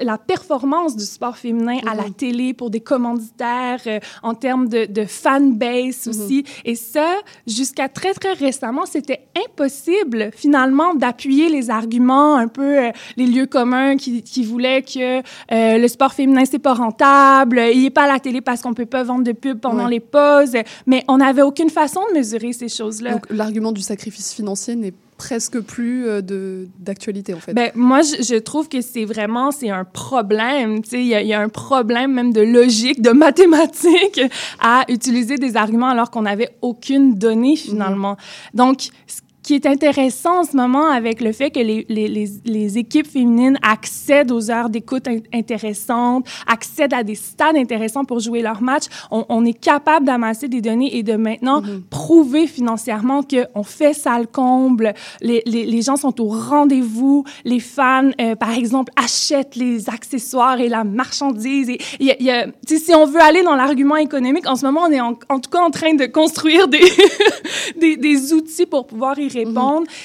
[0.00, 4.86] la performance du sport féminin à la télé pour des commanditaires, euh, en termes de,
[4.86, 6.44] de fan base aussi.
[6.64, 7.14] Et ça,
[7.46, 13.46] jusqu'à très, très récemment, c'était impossible finalement d'appuyer les arguments, un peu euh, les lieux
[13.46, 18.04] communs qui, qui voulaient que euh, le sport féminin, c'est pas rentable, il est pas
[18.04, 19.90] à la télé parce qu'on peut pas vendre de pub pendant Ouais.
[19.90, 20.56] les pauses.
[20.86, 23.12] Mais on n'avait aucune façon de mesurer ces choses-là.
[23.12, 27.52] Donc l'argument du sacrifice financier n'est presque plus euh, de- d'actualité, en fait.
[27.52, 30.80] Ben, moi, je, je trouve que c'est vraiment, c'est un problème.
[30.82, 34.22] Tu sais, il y, a- il y a un problème même de logique, de mathématiques
[34.60, 38.16] à utiliser des arguments alors qu'on n'avait aucune donnée finalement.
[38.54, 42.28] Donc, ce qui est intéressant en ce moment avec le fait que les, les, les,
[42.44, 48.20] les équipes féminines accèdent aux heures d'écoute in- intéressantes, accèdent à des stades intéressants pour
[48.20, 53.22] jouer leurs matchs, on, on est capable d'amasser des données et de maintenant prouver financièrement
[53.24, 58.36] qu'on fait ça le comble, les, les, les gens sont au rendez-vous, les fans, euh,
[58.36, 61.70] par exemple, achètent les accessoires et la marchandise.
[61.70, 64.92] Et, y a- a- si on veut aller dans l'argument économique, en ce moment, on
[64.92, 66.84] est en, en tout cas en train de construire des,
[67.80, 69.39] des, des outils pour pouvoir y répondre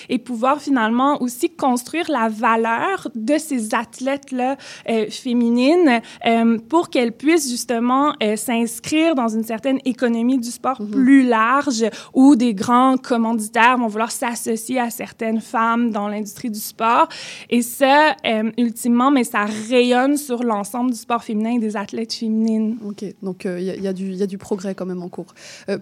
[0.09, 4.57] et pouvoir finalement aussi construire la valeur de ces athlètes-là
[4.89, 10.79] euh, féminines euh, pour qu'elles puissent justement euh, s'inscrire dans une certaine économie du sport
[10.91, 16.59] plus large où des grands commanditaires vont vouloir s'associer à certaines femmes dans l'industrie du
[16.59, 17.07] sport.
[17.49, 18.15] Et ça,
[18.57, 22.77] ultimement, mais ça rayonne sur l'ensemble du sport féminin et des athlètes féminines.
[22.87, 25.33] Ok, donc il y, a- y y a du progrès quand même en cours.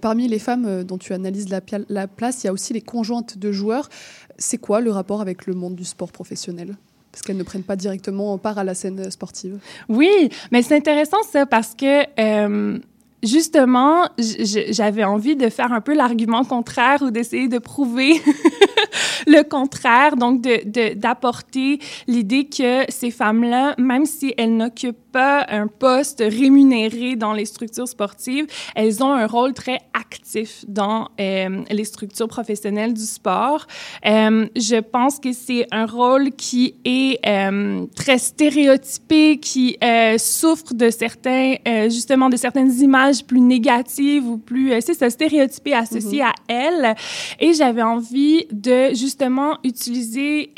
[0.01, 3.51] Parmi les femmes dont tu analyses la place, il y a aussi les conjointes de
[3.51, 3.89] joueurs.
[4.37, 6.75] C'est quoi le rapport avec le monde du sport professionnel?
[7.11, 9.59] Parce qu'elles ne prennent pas directement part à la scène sportive.
[9.87, 12.79] Oui, mais c'est intéressant ça parce que euh,
[13.23, 18.13] justement, j'avais envie de faire un peu l'argument contraire ou d'essayer de prouver
[19.27, 25.67] le contraire, donc d'apporter de, l'idée que ces femmes-là, même si elles n'occupent pas un
[25.67, 31.85] poste rémunéré dans les structures sportives, elles ont un rôle très actif dans euh, les
[31.85, 33.67] structures professionnelles du sport.
[34.05, 40.73] Euh, je pense que c'est un rôle qui est euh, très stéréotypé, qui euh, souffre
[40.73, 45.73] de certains, euh, justement, de certaines images plus négatives ou plus, euh, c'est ça, stéréotypé
[45.73, 46.49] associé mm-hmm.
[46.49, 46.95] à elles.
[47.39, 50.51] Et j'avais envie de justement utiliser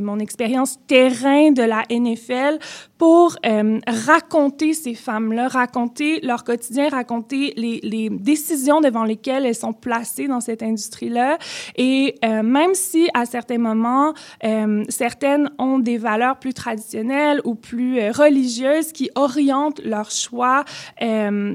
[0.00, 2.58] mon expérience terrain de la NFL
[2.98, 9.54] pour euh, raconter ces femmes-là, raconter leur quotidien, raconter les, les, décisions devant lesquelles elles
[9.54, 11.38] sont placées dans cette industrie-là.
[11.76, 14.14] Et euh, même si à certains moments,
[14.44, 20.64] euh, certaines ont des valeurs plus traditionnelles ou plus euh, religieuses qui orientent leur choix
[21.02, 21.54] euh,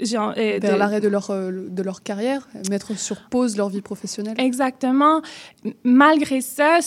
[0.00, 4.34] genre, vers l'arrêt de leur, de leur carrière, mettre sur pause leur vie professionnelle.
[4.38, 5.22] Exactement.
[5.84, 6.78] Malgré ça,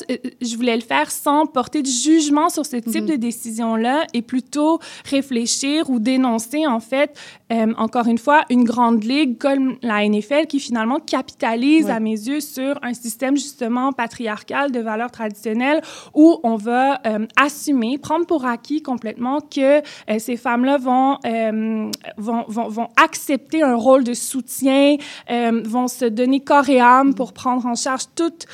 [0.41, 4.79] je voulais le faire sans porter de jugement sur ce type de décision-là et plutôt
[5.05, 7.17] réfléchir ou dénoncer, en fait,
[7.51, 12.11] euh, encore une fois, une grande ligue comme la NFL qui finalement capitalise, à mes
[12.11, 15.81] yeux, sur un système justement patriarcal de valeurs traditionnelles
[16.13, 19.81] où on va euh, assumer, prendre pour acquis complètement que euh,
[20.19, 21.17] ces femmes-là vont,
[22.17, 24.97] vont, vont, vont, accepter un rôle de soutien,
[25.29, 28.45] vont se donner corps et âme pour prendre en charge toute,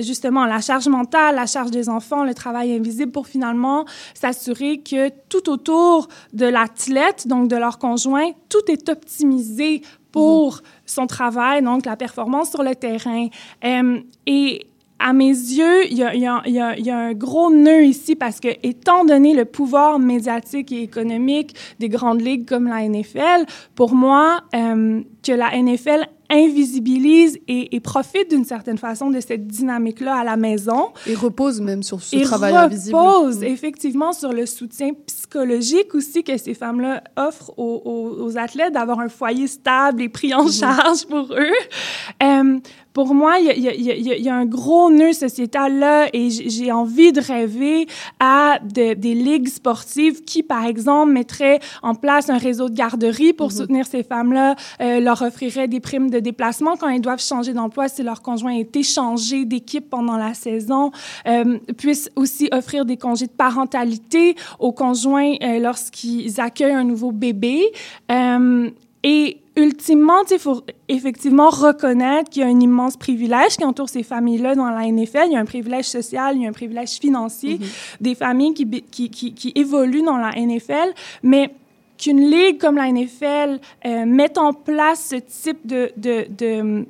[0.00, 5.10] justement, la charge mentale, la charge des enfants, le travail invisible pour finalement s'assurer que
[5.28, 9.82] tout autour de l'athlète, donc de leur conjoint, tout est optimisé
[10.12, 13.28] pour son travail, donc la performance sur le terrain.
[13.64, 14.66] Euh, et
[14.98, 19.44] à mes yeux, il y, a, un gros nœud ici parce que, étant donné le
[19.44, 23.44] pouvoir médiatique et économique des grandes ligues comme la NFL,
[23.74, 29.46] pour moi, euh, que la NFL invisibilise et, et profite d'une certaine façon de cette
[29.46, 30.90] dynamique-là à la maison.
[31.06, 32.96] Et repose même sur ce et travail invisible.
[32.96, 33.44] repose mm.
[33.44, 39.00] effectivement sur le soutien psychologique aussi que ces femmes-là offrent aux, aux, aux athlètes, d'avoir
[39.00, 40.60] un foyer stable et pris en mm-hmm.
[40.60, 42.22] charge pour eux.
[42.22, 42.58] Euh,
[42.94, 47.10] pour moi, il y, y, y a, un gros nœud sociétal là et j'ai envie
[47.10, 47.88] de rêver
[48.20, 53.32] à de, des ligues sportives qui, par exemple, mettraient en place un réseau de garderies
[53.32, 53.56] pour mm-hmm.
[53.56, 57.88] soutenir ces femmes-là, euh, leur offriraient des primes de déplacement quand elles doivent changer d'emploi
[57.88, 60.90] si leur conjoint est échangé d'équipe pendant la saison,
[61.28, 67.12] euh, puissent aussi offrir des congés de parentalité aux conjoints euh, lorsqu'ils accueillent un nouveau
[67.12, 67.62] bébé.
[68.10, 68.70] Euh,
[69.04, 74.02] et ultimement, il faut effectivement reconnaître qu'il y a un immense privilège qui entoure ces
[74.02, 75.26] familles-là dans la NFL.
[75.26, 77.96] Il y a un privilège social, il y a un privilège financier mm-hmm.
[78.00, 81.50] des familles qui, qui, qui, qui, évoluent dans la NFL, mais
[81.98, 86.86] qu'une ligue comme la NFL euh, mette en place ce type de,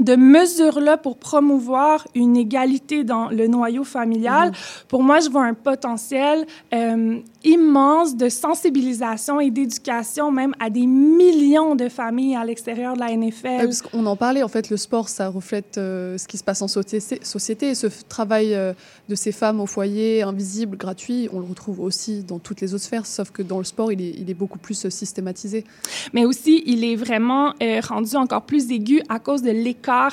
[0.00, 4.84] de mesures-là pour promouvoir une égalité dans le noyau familial, mm-hmm.
[4.88, 10.86] pour moi, je vois un potentiel euh, immense de sensibilisation et d'éducation même à des
[10.86, 13.64] millions de familles à l'extérieur de la NFL.
[13.64, 16.62] parce qu'on en parlait, en fait, le sport, ça reflète euh, ce qui se passe
[16.62, 17.68] en société.
[17.70, 18.72] Et ce travail euh,
[19.08, 22.84] de ces femmes au foyer, invisible, gratuit, on le retrouve aussi dans toutes les autres
[22.84, 25.64] sphères, sauf que dans le sport, il est, il est beaucoup plus euh, systématisé.
[26.12, 29.50] Mais aussi, il est vraiment euh, rendu encore plus aigu à cause de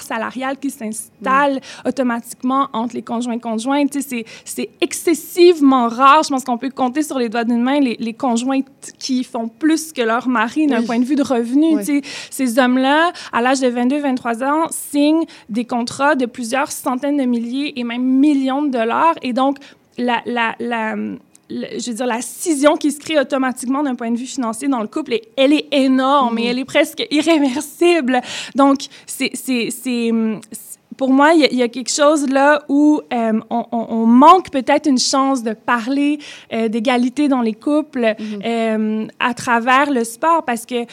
[0.01, 3.97] salarial qui s'installe automatiquement entre les conjoints et conjointes.
[4.45, 6.23] C'est excessivement rare.
[6.23, 8.65] Je pense qu'on peut compter sur les doigts d'une main les, les conjointes
[8.99, 10.85] qui font plus que leur mari d'un oui.
[10.85, 11.77] point de vue de revenu.
[11.77, 12.01] Oui.
[12.29, 17.79] Ces hommes-là, à l'âge de 22-23 ans, signent des contrats de plusieurs centaines de milliers
[17.79, 19.15] et même millions de dollars.
[19.21, 19.57] Et donc,
[19.97, 20.95] la, la, la,
[21.49, 24.81] je veux dire, la scission qui se crée automatiquement d'un point de vue financier dans
[24.81, 26.39] le couple, et elle est énorme mmh.
[26.39, 28.21] et elle est presque irréversible.
[28.55, 29.31] Donc, c'est
[30.97, 34.87] pour moi, il y, y, a quelque chose là où euh, on, on, manque peut-être
[34.87, 36.19] une chance de parler
[36.53, 38.41] euh, d'égalité dans les couples mm -hmm.
[38.45, 40.85] euh, à travers le sport parce que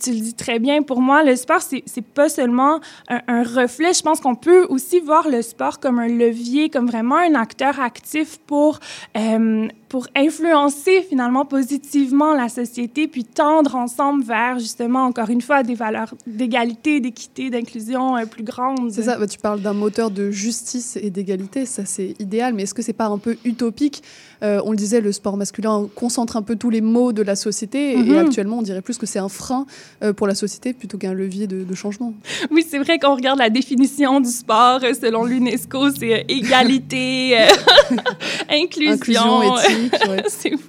[0.00, 3.92] tu le dis très bien, pour moi, le sport, c'est pas seulement un, un reflet.
[3.92, 7.80] Je pense qu'on peut aussi voir le sport comme un levier, comme vraiment un acteur
[7.80, 8.80] actif pour
[9.16, 15.62] euh, pour influencer finalement positivement la société, puis tendre ensemble vers justement, encore une fois,
[15.62, 18.92] des valeurs d'égalité, d'équité, d'inclusion euh, plus grandes.
[18.92, 22.64] C'est ça, bah, tu parles d'un moteur de justice et d'égalité, ça c'est idéal, mais
[22.64, 24.02] est-ce que c'est pas un peu utopique?
[24.42, 27.34] Euh, On le disait, le sport masculin concentre un peu tous les maux de la
[27.34, 28.18] société, et Mhm.
[28.18, 29.66] actuellement on dirait plus que c'est un frein
[30.02, 32.12] euh, pour la société plutôt qu'un levier de, de changement.
[32.50, 37.36] Oui, c'est vrai qu'on regarde la définition du sport euh, selon l'UNESCO, c'est euh, égalité,
[38.50, 38.92] inclusion.
[38.92, 40.22] Inclusion, éthique, ouais.
[40.28, 40.68] c'est fou.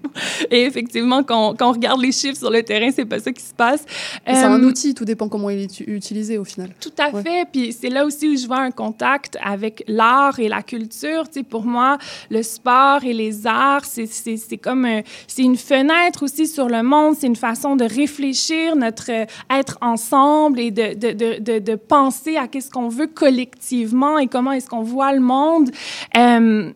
[0.51, 3.43] Et effectivement, quand, quand on regarde les chiffres sur le terrain, c'est pas ça qui
[3.43, 3.83] se passe.
[4.25, 6.69] C'est un outil, tout dépend comment il est utilisé au final.
[6.79, 7.45] Tout à fait.
[7.51, 11.23] Puis c'est là aussi où je vois un contact avec l'art et la culture.
[11.27, 11.97] Tu sais, pour moi,
[12.29, 17.15] le sport et les arts, c'est comme un- c'est une fenêtre aussi sur le monde.
[17.19, 22.37] C'est une façon de réfléchir notre euh, être ensemble et de, de, de, de, penser
[22.37, 25.69] à qu'est-ce qu'on veut collectivement et comment est-ce qu'on voit le monde.
[26.17, 26.71] Euh,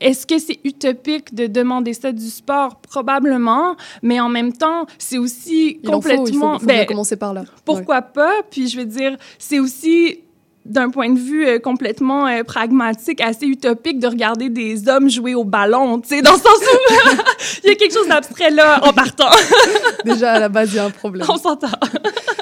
[0.00, 2.80] Est-ce que c'est utopique de demander ça du sport?
[2.80, 6.26] Probablement, mais en même temps, c'est aussi Il en faut, complètement...
[6.26, 7.44] il faut, faut ben, commencer par là.
[7.64, 8.42] pourquoi pas?
[8.50, 10.20] Puis je veux dire, c'est aussi
[10.70, 15.34] d'un point de vue euh, complètement euh, pragmatique, assez utopique de regarder des hommes jouer
[15.34, 16.94] au ballon, tu sais, dans le sens où
[17.64, 19.30] il y a quelque chose d'abstrait là en partant.
[20.04, 21.26] Déjà, à la base, il y a un problème.
[21.28, 21.68] On s'entend.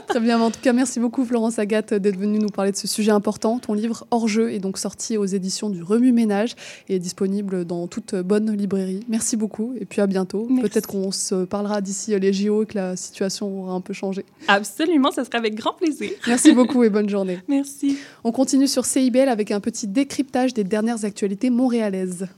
[0.08, 2.88] Très bien, en tout cas, merci beaucoup Florence Agathe d'être venue nous parler de ce
[2.88, 3.58] sujet important.
[3.58, 6.54] Ton livre Hors-jeu est donc sorti aux éditions du Remue Ménage
[6.88, 9.00] et est disponible dans toute bonne librairie.
[9.08, 10.48] Merci beaucoup et puis à bientôt.
[10.62, 13.92] Peut-être qu'on se parlera d'ici euh, les JO et que la situation aura un peu
[13.92, 14.24] changé.
[14.46, 16.10] Absolument, ça serait avec grand plaisir.
[16.26, 17.40] Merci beaucoup et bonne journée.
[17.48, 17.98] Merci.
[18.24, 22.28] On continue sur CIBL avec un petit décryptage des dernières actualités montréalaises.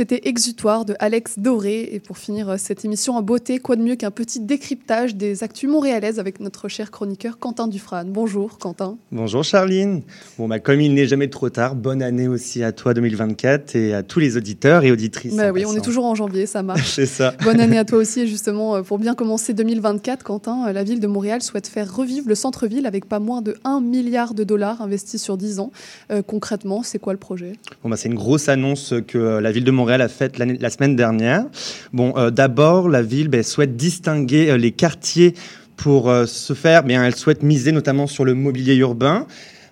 [0.00, 1.90] C'était Exutoire de Alex Doré.
[1.92, 5.44] Et pour finir euh, cette émission en beauté, quoi de mieux qu'un petit décryptage des
[5.44, 8.10] actus montréalaises avec notre cher chroniqueur Quentin Dufrane.
[8.10, 8.96] Bonjour Quentin.
[9.12, 10.00] Bonjour Charline.
[10.38, 13.92] Bon, bah, comme il n'est jamais trop tard, bonne année aussi à toi 2024 et
[13.92, 15.36] à tous les auditeurs et auditrices.
[15.36, 16.92] Bah oui, on est toujours en janvier, ça marche.
[16.94, 17.34] C'est ça.
[17.44, 18.20] Bonne année à toi aussi.
[18.20, 21.94] Et justement, euh, pour bien commencer 2024, Quentin, euh, la ville de Montréal souhaite faire
[21.94, 25.72] revivre le centre-ville avec pas moins de 1 milliard de dollars investis sur 10 ans.
[26.10, 27.52] Euh, concrètement, c'est quoi le projet?
[27.82, 30.70] Bon, bah, c'est une grosse annonce que la ville de Montréal a faite l'année- la
[30.70, 31.44] semaine dernière.
[31.92, 35.34] Bon, euh, d'abord, la ville ben, souhaite distinguer euh, les quartiers
[35.76, 36.82] pour euh, ce faire.
[36.84, 39.26] Bien, elle souhaite miser notamment sur le mobilier urbain.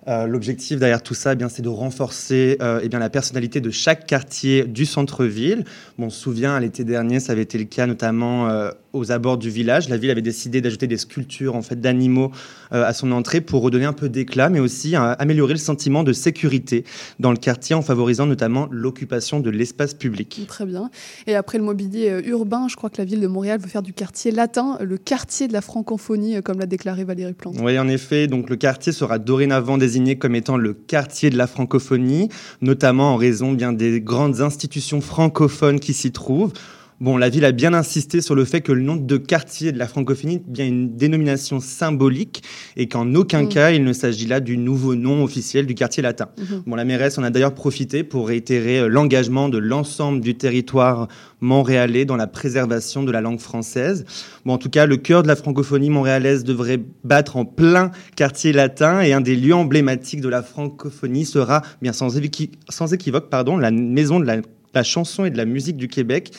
[0.08, 3.60] Euh, L'objectif derrière tout ça, eh bien, c'est de renforcer euh, eh bien, la personnalité
[3.60, 5.64] de chaque quartier du centre-ville.
[5.98, 9.12] Bon, on se souvient, à l'été dernier, ça avait été le cas notamment euh, aux
[9.12, 9.88] abords du village.
[9.90, 12.32] La ville avait décidé d'ajouter des sculptures en fait, d'animaux
[12.72, 16.14] euh, à son entrée pour redonner un peu d'éclat, mais aussi améliorer le sentiment de
[16.14, 16.84] sécurité
[17.18, 20.40] dans le quartier en favorisant notamment l'occupation de l'espace public.
[20.48, 20.90] Très bien.
[21.26, 23.92] Et après le mobilier urbain, je crois que la ville de Montréal veut faire du
[23.92, 27.56] quartier latin le quartier de la francophonie, comme l'a déclaré Valérie Plante.
[27.60, 31.46] Oui, en effet, donc le quartier sera dorénavant désigné comme étant le quartier de la
[31.46, 32.28] francophonie,
[32.60, 36.52] notamment en raison bien des grandes institutions francophones qui s'y trouvent.
[37.00, 39.78] Bon, la ville a bien insisté sur le fait que le nom de quartier de
[39.78, 42.42] la francophonie est bien une dénomination symbolique
[42.76, 43.48] et qu'en aucun Mm.
[43.50, 46.26] cas il ne s'agit là du nouveau nom officiel du quartier latin.
[46.36, 46.62] Mhm.
[46.66, 51.06] Bon, la mairesse en a d'ailleurs profité pour réitérer euh, l'engagement de l'ensemble du territoire
[51.40, 54.04] montréalais dans la préservation de la langue française.
[54.44, 58.52] Bon, en tout cas, le cœur de la francophonie montréalaise devrait battre en plein quartier
[58.52, 63.30] latin et un des lieux emblématiques de la francophonie sera, bien sans, équi- sans équivoque,
[63.30, 64.38] pardon, la maison de la,
[64.74, 66.32] la chanson et de la musique du Québec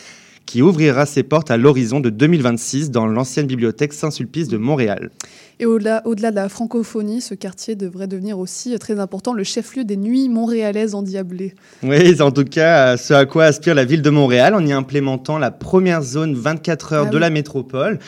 [0.50, 5.12] qui ouvrira ses portes à l'horizon de 2026 dans l'ancienne bibliothèque Saint-Sulpice de Montréal.
[5.60, 9.44] Et au-delà au -delà de la francophonie, ce quartier devrait devenir aussi très important, le
[9.44, 11.54] chef-lieu des nuits montréalaises endiablées.
[11.84, 14.72] Oui, c'est en tout cas ce à quoi aspire la ville de Montréal en y
[14.72, 17.22] implémentant la première zone 24 heures Ah de oui.
[17.22, 18.00] la métropole.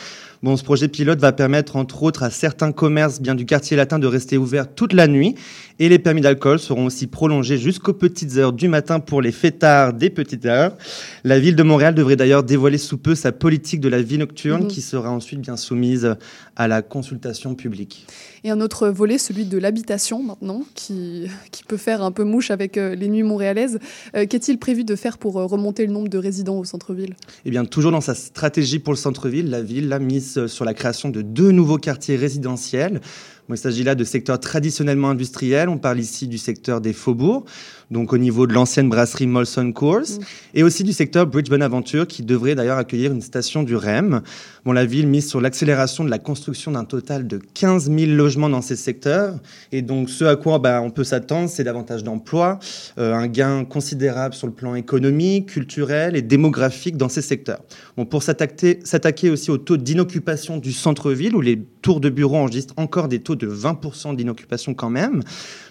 [0.42, 4.00] Bon, ce projet pilote va permettre entre autres à certains commerces bien du quartier latin
[4.00, 5.36] de rester ouverts toute la nuit
[5.78, 9.92] et les permis d'alcool seront aussi prolongés jusqu'aux petites heures du matin pour les fêtards
[9.92, 10.76] des petites heures.
[11.22, 14.62] La ville de Montréal devrait d'ailleurs dévoiler sous peu sa politique de la vie nocturne
[14.64, 14.68] Mhm.
[14.68, 16.16] qui sera ensuite bien soumise
[16.56, 18.06] à la consultation publique.
[18.44, 22.50] Et un autre volet, celui de l'habitation maintenant, qui, qui peut faire un peu mouche
[22.50, 23.78] avec euh, les nuits montréalaises.
[24.16, 27.14] Euh, Qu'est-il prévu de faire pour euh, remonter le nombre de résidents au centre-ville?
[27.44, 30.64] Eh bien, toujours dans sa stratégie pour le centre-ville, la ville a mise euh, sur
[30.64, 33.00] la création de deux nouveaux quartiers résidentiels.
[33.48, 35.68] Il s'agit là de secteurs traditionnellement industriels.
[35.68, 37.44] On parle ici du secteur des faubourgs,
[37.92, 40.18] donc au niveau de l'ancienne brasserie Molson Coors,
[40.54, 44.22] et aussi du secteur Bridge Bonaventure, qui devrait d'ailleurs accueillir une station du REM.
[44.64, 48.48] Bon, la ville mise sur l'accélération de la construction d'un total de 15 000 logements
[48.48, 49.34] dans ces secteurs.
[49.72, 52.58] Et donc, ce à quoi bah, on peut s'attendre, c'est davantage d'emplois,
[52.98, 57.60] euh, un gain considérable sur le plan économique, culturel et démographique dans ces secteurs.
[57.96, 62.36] Bon, pour s'attaquer s'attaquer aussi au taux d'inoccupation du centre-ville, où les tours de bureaux
[62.36, 65.22] enregistrent encore des taux de 20% d'inoccupation quand même,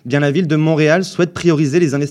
[0.06, 2.11] bien la ville de Montréal souhaite prioriser les investissements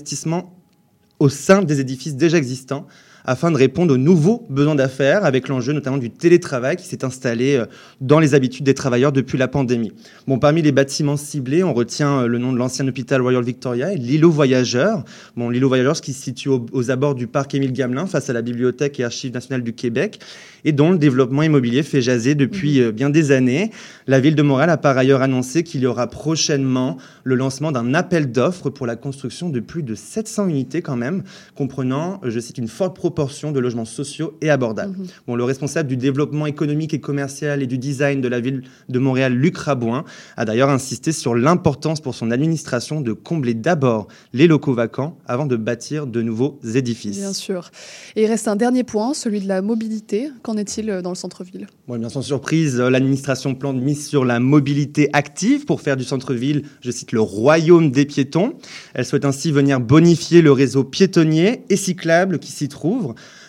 [1.19, 2.87] au sein des édifices déjà existants
[3.25, 7.55] afin de répondre aux nouveaux besoins d'affaires, avec l'enjeu notamment du télétravail qui s'est installé
[7.57, 7.65] euh,
[7.99, 9.91] dans les habitudes des travailleurs depuis la pandémie.
[10.27, 13.93] Bon, parmi les bâtiments ciblés, on retient euh, le nom de l'ancien hôpital Royal Victoria
[13.93, 15.03] et l'îlot Voyageurs.
[15.35, 18.33] Bon, l'îlot Voyageurs qui se situe au- aux abords du parc Émile Gamelin, face à
[18.33, 20.19] la Bibliothèque et Archives nationales du Québec,
[20.65, 23.71] et dont le développement immobilier fait jaser depuis euh, bien des années.
[24.07, 27.93] La ville de Montréal a par ailleurs annoncé qu'il y aura prochainement le lancement d'un
[27.93, 31.23] appel d'offres pour la construction de plus de 700 unités quand même,
[31.55, 34.95] comprenant, je cite, une forte proportion de logements sociaux et abordables.
[35.27, 38.99] Bon, le responsable du développement économique et commercial et du design de la ville de
[38.99, 40.03] Montréal, Luc Rabouin,
[40.37, 45.45] a d'ailleurs insisté sur l'importance pour son administration de combler d'abord les locaux vacants avant
[45.45, 47.17] de bâtir de nouveaux édifices.
[47.17, 47.69] Bien sûr.
[48.15, 50.29] Et il reste un dernier point, celui de la mobilité.
[50.43, 51.67] Qu'en est-il euh, dans le centre-ville?
[51.87, 56.03] Bon, bien sans surprise, euh, l'administration plante mise sur la mobilité active pour faire du
[56.03, 58.53] centre-ville, je cite, le royaume des piétons.
[58.93, 63.00] Elle souhaite ainsi venir bonifier le réseau piétonnier et cyclable qui s'y trouve.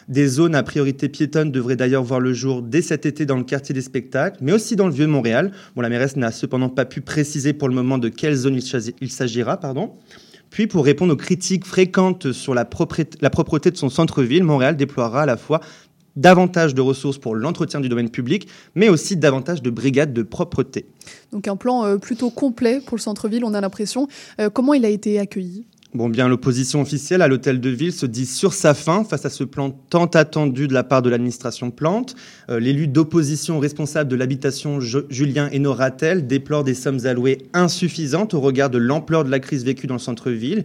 [0.08, 3.44] Des zones à priorité piétonne devraient d'ailleurs voir le jour dès cet été dans le
[3.44, 5.52] quartier des spectacles, mais aussi dans le vieux Montréal.
[5.74, 8.58] Bon, la mairesse n'a cependant pas pu préciser pour le moment de quelle zone
[9.00, 9.58] il s'agira.
[9.58, 9.92] Pardon.
[10.50, 14.76] Puis, pour répondre aux critiques fréquentes sur la propreté, la propreté de son centre-ville, Montréal
[14.76, 15.60] déploiera à la fois
[16.14, 20.86] davantage de ressources pour l'entretien du domaine public, mais aussi davantage de brigades de propreté.
[21.32, 24.08] Donc un plan euh, plutôt complet pour le centre-ville, on a l'impression.
[24.40, 25.66] Euh, comment il a été accueilli?
[25.94, 29.30] Bon, bien, l'opposition officielle à l'hôtel de ville se dit sur sa faim face à
[29.30, 32.14] ce plan tant attendu de la part de l'administration Plante.
[32.48, 38.70] Euh, L'élu d'opposition responsable de l'habitation, Julien Enoratel, déplore des sommes allouées insuffisantes au regard
[38.70, 40.64] de l'ampleur de la crise vécue dans le centre-ville.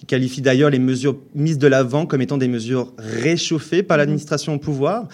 [0.00, 4.54] Il qualifie d'ailleurs les mesures mises de l'avant comme étant des mesures réchauffées par l'administration
[4.54, 5.08] au pouvoir.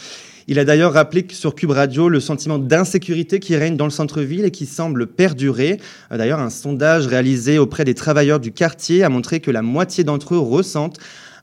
[0.46, 4.44] Il a d'ailleurs rappelé sur Cube Radio le sentiment d'insécurité qui règne dans le centre-ville
[4.44, 5.80] et qui semble perdurer.
[6.12, 10.04] Euh, D'ailleurs, un sondage réalisé auprès des travailleurs du quartier a montré que la moitié
[10.04, 10.98] d'entre eux ressentent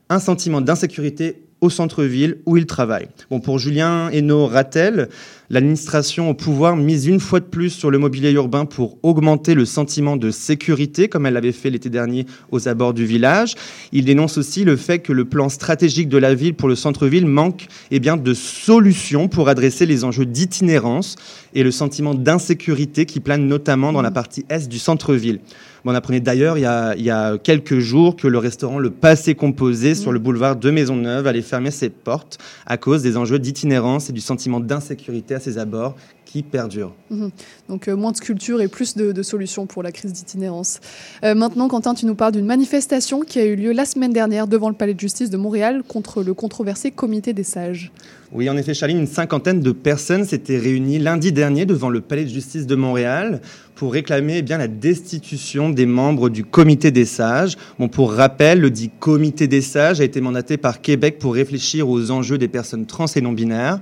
[0.08, 3.08] un sentiment d'insécurité au centre-ville où ils travaillent.
[3.30, 5.08] Bon, pour Julien Hainaut Rattel,
[5.50, 9.64] l'administration au pouvoir mise une fois de plus sur le mobilier urbain pour augmenter le
[9.64, 13.54] sentiment de sécurité, comme elle l'avait fait l'été dernier aux abords du village.
[13.92, 17.26] Il dénonce aussi le fait que le plan stratégique de la ville pour le centre-ville
[17.26, 21.16] manque eh bien, de solutions pour adresser les enjeux d'itinérance
[21.54, 25.40] et le sentiment d'insécurité qui plane notamment dans la partie est du centre-ville.
[25.84, 28.90] On apprenait d'ailleurs il, y a- il y a quelques jours que le restaurant Le
[28.90, 33.40] Passé Composé sur le boulevard de Maisonneuve allait fermer ses portes à cause des enjeux
[33.40, 36.94] d'itinérance et du sentiment d'insécurité ses abords qui perdurent.
[37.10, 37.30] Mhm.
[37.68, 40.80] Donc euh, moins de sculptures et plus de, de solutions pour la crise d'itinérance.
[41.24, 44.46] Euh, maintenant, Quentin, tu nous parles d'une manifestation qui a eu lieu la semaine dernière
[44.46, 47.92] devant le Palais de justice de Montréal contre le controversé Comité des sages.
[48.32, 52.24] Oui, en effet, Charline, une cinquantaine de personnes s'étaient réunies lundi dernier devant le Palais
[52.24, 53.42] de justice de Montréal
[53.74, 57.58] pour réclamer eh bien, la destitution des membres du Comité des sages.
[57.78, 61.90] Bon, pour rappel, le dit Comité des sages a été mandaté par Québec pour réfléchir
[61.90, 63.80] aux enjeux des personnes trans et non-binaires.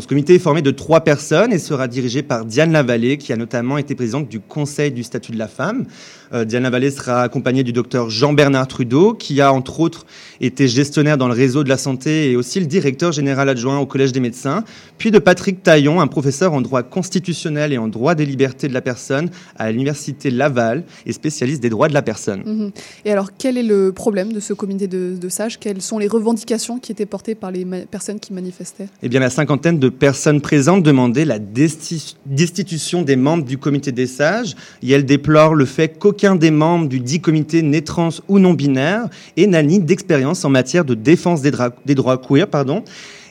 [0.00, 3.36] Ce comité est formé de trois personnes et sera dirigé par Diane Lavallée, qui a
[3.36, 5.86] notamment été présidente du Conseil du statut de la femme.
[6.34, 10.04] Euh, Diane Lavallée sera accompagnée du docteur Jean-Bernard Trudeau, qui a entre autres
[10.40, 13.86] été gestionnaire dans le réseau de la santé et aussi le directeur général adjoint au
[13.86, 14.64] Collège des médecins,
[14.98, 18.74] puis de Patrick Taillon, un professeur en droit constitutionnel et en droit des libertés de
[18.74, 22.42] la personne à l'Université Laval et spécialiste des droits de la personne.
[22.44, 22.70] Mhm.
[23.04, 25.60] Et alors, quel est le problème de ce comité de, de sages?
[25.60, 28.88] Quelles sont les revendications qui étaient portées par les personnes qui manifestaient?
[29.02, 33.92] Eh bien, la cinquantaine de personnes présentes demandaient la desti- destitution des membres du comité
[33.92, 38.08] des sages et elles déplorent le fait qu'aucun des membres du dit comité n'est trans
[38.28, 41.52] ou non binaire et n'a ni d'expérience en matière de défense des,
[41.84, 42.48] des droits queer.
[42.48, 42.82] Pardon.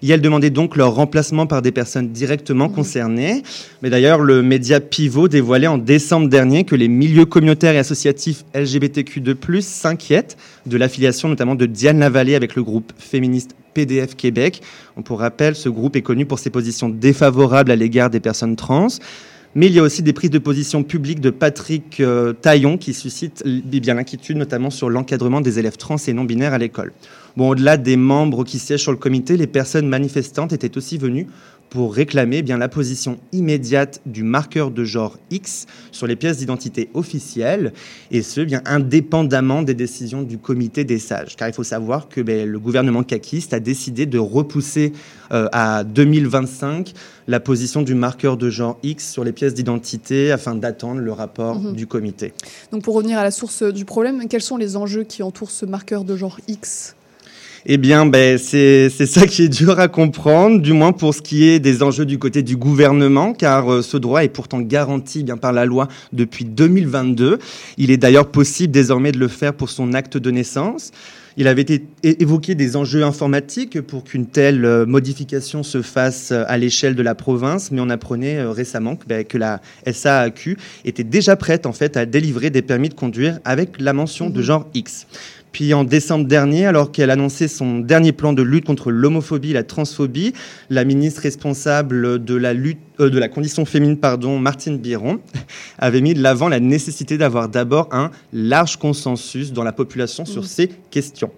[0.03, 3.41] Et elles demandaient donc leur remplacement par des personnes directement concernées.
[3.81, 8.43] Mais d'ailleurs, le média Pivot dévoilait en décembre dernier que les milieux communautaires et associatifs
[8.53, 14.61] LGBTQ2+, s'inquiètent de l'affiliation notamment de Diane Lavallée avec le groupe féministe PDF Québec.
[15.05, 18.87] Pour rappel, ce groupe est connu pour ses positions défavorables à l'égard des personnes trans.
[19.55, 22.93] Mais il y a aussi des prises de position publiques de Patrick euh, Taillon qui
[22.93, 26.91] suscitent eh bien l'inquiétude, notamment sur l'encadrement des élèves trans et non binaires à l'école.
[27.35, 31.27] Bon, au-delà des membres qui siègent sur le comité, les personnes manifestantes étaient aussi venues
[31.71, 36.37] pour réclamer eh bien la position immédiate du marqueur de genre X sur les pièces
[36.37, 37.73] d'identité officielles,
[38.11, 41.35] et ce, bien indépendamment des décisions du comité des sages.
[41.35, 44.93] Car il faut savoir que ben, le gouvernement caquiste a décidé de repousser
[45.31, 46.93] euh, à 2025
[47.27, 51.59] la position du marqueur de genre X sur les pièces d'identité afin d'attendre le rapport
[51.59, 51.73] Mhm.
[51.73, 52.33] du comité.
[52.71, 55.65] Donc, pour revenir à la source du problème, quels sont les enjeux qui entourent ce
[55.65, 56.95] marqueur de genre X?
[57.65, 61.47] Eh bien, ben, c'est ça qui est dur à comprendre, du moins pour ce qui
[61.47, 65.37] est des enjeux du côté du gouvernement, car euh, ce droit est pourtant garanti bien
[65.37, 67.39] par la loi depuis 2022.
[67.77, 70.91] Il est d'ailleurs possible désormais de le faire pour son acte de naissance.
[71.37, 76.43] Il avait été évoqué des enjeux informatiques pour qu'une telle euh, modification se fasse euh,
[76.47, 81.05] à l'échelle de la province, mais on apprenait récemment que, ben, que la SAAQ était
[81.05, 84.67] déjà prête en fait à délivrer des permis de conduire avec la mention de genre
[84.73, 85.07] X.
[85.53, 89.53] Puis en décembre dernier, alors qu'elle annonçait son dernier plan de lutte contre l'homophobie et
[89.53, 90.33] la transphobie,
[90.71, 95.19] la ministre responsable de la lutte euh, de la condition féminine, pardon, Martine Biron,
[95.77, 100.41] avait mis de l'avant la nécessité d'avoir d'abord un large consensus dans la population sur
[100.41, 100.47] Mhm.
[100.47, 101.31] ces questions.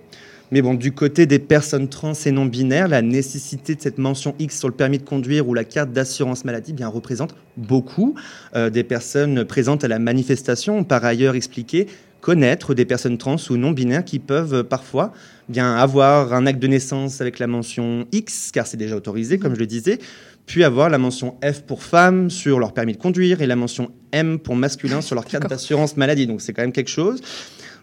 [0.51, 4.35] Mais bon, du côté des personnes trans et non binaires, la nécessité de cette mention
[4.39, 8.15] X sur le permis de conduire ou la carte d'assurance maladie bien représente beaucoup.
[8.55, 11.87] Euh, des personnes présentes à la manifestation ont par ailleurs expliqué
[12.25, 15.13] connaître des personnes trans ou non binaires qui peuvent euh, parfois
[15.47, 19.53] bien avoir un acte de naissance avec la mention X, car c'est déjà autorisé, comme
[19.53, 19.99] je le disais,
[20.47, 23.91] puis avoir la mention F pour femme sur leur permis de conduire et la mention
[24.11, 26.25] M pour masculin sur leur carte d'assurance maladie.
[26.25, 27.21] Donc c'est quand même quelque chose.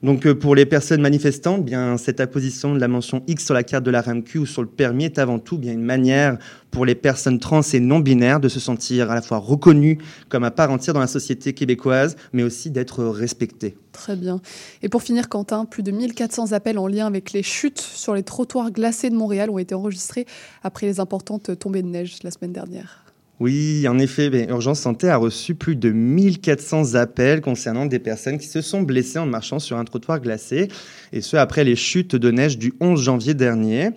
[0.03, 3.62] Donc euh, pour les personnes manifestantes, bien cette apposition de la mention X sur la
[3.62, 6.38] carte de la RAMQ ou sur le permis est avant tout bien une manière
[6.72, 9.98] pour les personnes trans et non binaires de se sentir à la fois reconnues
[10.28, 13.76] comme à part entière dans la société québécoise, mais aussi d'être respectées.
[13.92, 14.40] Très bien.
[14.82, 18.22] Et pour finir, Quentin, plus de 1400 appels en lien avec les chutes sur les
[18.24, 20.26] trottoirs glacés de Montréal ont été enregistrés
[20.64, 23.01] après les importantes tombées de neige la semaine dernière.
[23.43, 28.47] Oui, en effet, Urgence Santé a reçu plus de 1400 appels concernant des personnes qui
[28.47, 30.68] se sont blessées en marchant sur un trottoir glacé,
[31.12, 33.90] et ce après les chutes de neige du 11 janvier dernier.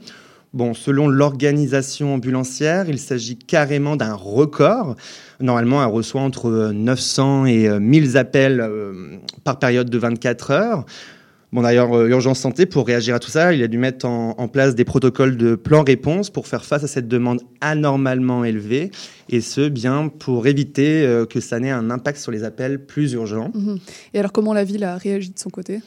[0.53, 4.95] Bon, selon l'organisation ambulancière, il s'agit carrément d'un record.
[5.39, 10.85] Normalement, elle reçoit entre 900 et euh, 1000 appels euh, par période de 24 heures.
[11.51, 14.47] Bon, d'ailleurs, euh, Urgence Santé, pour réagir à tout ça, il a dû mettre en,
[14.47, 18.91] place des protocoles de plan-réponse pour faire face à cette demande anormalement élevée,
[19.29, 23.13] et ce, bien pour éviter euh, que ça n'ait un impact sur les appels plus
[23.13, 23.51] urgents.
[23.53, 23.79] Mhm.
[24.13, 25.79] Et alors, comment la ville a réagi de son côté?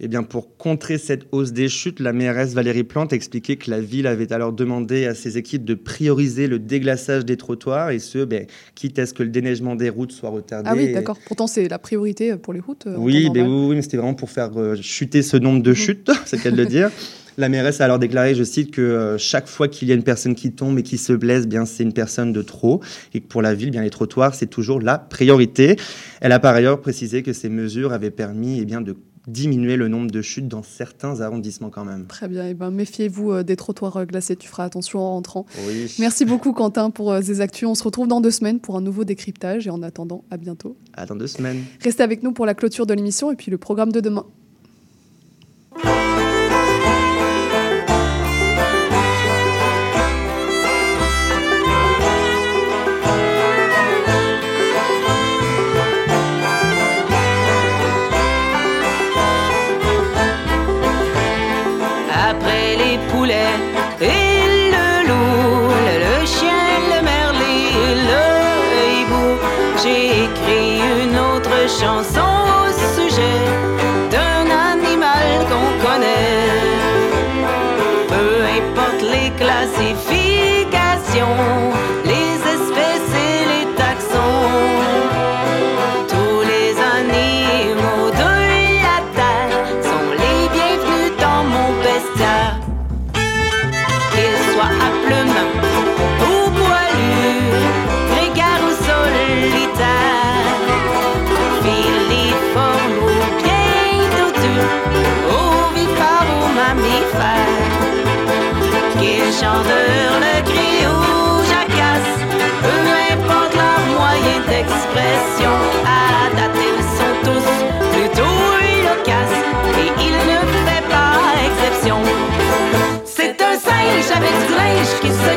[0.00, 3.68] Eh bien, pour contrer cette hausse des chutes, la mairesse Valérie Plante a expliqué que
[3.68, 7.98] la ville avait alors demandé à ses équipes de prioriser le déglaçage des trottoirs, et
[7.98, 8.46] ce, ben,
[8.76, 10.70] quitte à ce que le déneigement des routes soit retardé.
[10.70, 11.18] Ah oui, Et- d'accord.
[11.26, 12.86] Pourtant, c'est la priorité pour les routes.
[12.86, 15.74] euh, Oui, ben oui, oui, mais c'était vraiment pour faire euh, chuter ce nombre de
[15.74, 16.90] chutes, c'est le cas de le dire.
[17.36, 20.02] La mairesse a alors déclaré, je cite, que euh, chaque fois qu'il y a une
[20.04, 22.80] personne qui tombe et qui se blesse, bien c'est une personne de trop,
[23.14, 25.74] et que pour la ville, bien les trottoirs, c'est toujours la priorité.
[26.20, 28.96] Elle a par ailleurs précisé que ces mesures avaient permis, eh bien, de
[29.28, 32.06] diminuer le nombre de chutes dans certains arrondissements quand même.
[32.06, 32.46] Très bien.
[32.46, 34.36] Et ben, méfiez-vous euh, des trottoirs euh, glacés.
[34.36, 35.46] Tu feras attention en rentrant.
[35.66, 35.94] Oui.
[35.98, 37.68] Merci beaucoup, Quentin, pour euh, ces actus.
[37.68, 39.66] On se retrouve dans deux semaines pour un nouveau décryptage.
[39.66, 40.76] Et en attendant, à bientôt.
[40.94, 41.62] À dans deux semaines.
[41.82, 44.26] Restez avec nous pour la clôture de l'émission et puis le programme de demain.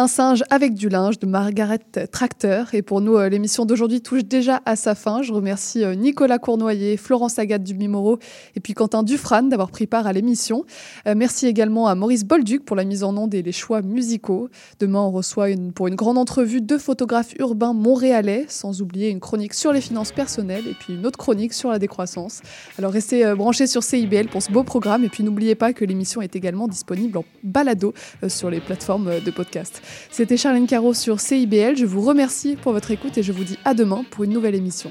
[0.00, 1.78] Un singe avec du linge de Margaret
[2.10, 2.72] Tracteur.
[2.72, 5.20] Et pour nous, euh, l'émission d'aujourd'hui touche déjà à sa fin.
[5.20, 8.18] Je remercie euh, Nicolas Cournoyer, Florence Agathe Dubimoro
[8.56, 10.64] et puis Quentin Dufran d'avoir pris part à l'émission.
[11.06, 14.48] Euh, merci également à Maurice Bolduc pour la mise en onde et les choix musicaux.
[14.78, 19.52] Demain, on reçoit pour une grande entrevue deux photographes urbains montréalais, sans oublier une chronique
[19.52, 22.40] sur les finances personnelles et puis une autre chronique sur la décroissance.
[22.78, 26.22] Alors restez branchés sur CIBL pour ce beau programme et puis n'oubliez pas que l'émission
[26.22, 27.92] est également disponible en balado
[28.28, 29.82] sur les plateformes de podcast.
[30.10, 31.76] C'était Charlène Caro sur CIBL.
[31.76, 34.54] Je vous remercie pour votre écoute et je vous dis à demain pour une nouvelle
[34.54, 34.90] émission.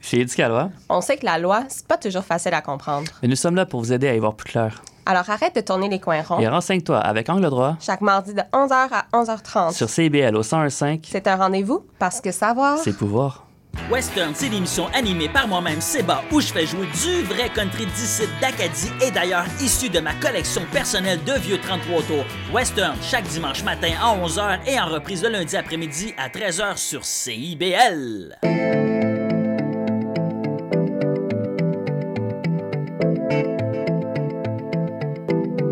[0.00, 3.10] Chez Éducalois, On sait que la loi, c'est pas toujours facile à comprendre.
[3.22, 4.82] mais nous sommes là pour vous aider à y voir plus clair.
[5.06, 6.38] Alors arrête de tourner les coins ronds.
[6.40, 9.72] Et renseigne-toi avec Angle droit Chaque mardi de 11h à 11h30.
[9.74, 12.78] sur CIBL au 1015, C'est un rendez-vous parce que savoir.
[12.78, 13.46] c'est pouvoir.
[13.90, 18.22] Western, c'est l'émission animée par moi-même, Seba, où je fais jouer du vrai country d'ici
[18.40, 22.24] d'Acadie et d'ailleurs issu de ma collection personnelle de vieux 33 tours.
[22.52, 27.04] Western, chaque dimanche matin à 11h et en reprise le lundi après-midi à 13h sur
[27.04, 28.36] CIBL.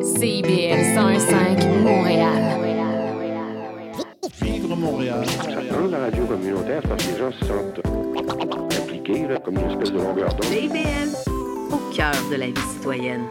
[0.02, 2.42] CIBL 101.5 Montréal.
[4.42, 5.24] Vivre Montréal.
[5.70, 7.80] Dans la radio communautaire, parce que les gens se sentent
[8.76, 10.44] impliqués, là, comme une espèce de longueur d'onde.
[10.44, 11.10] CIBL,
[11.72, 13.22] au cœur de la vie citoyenne.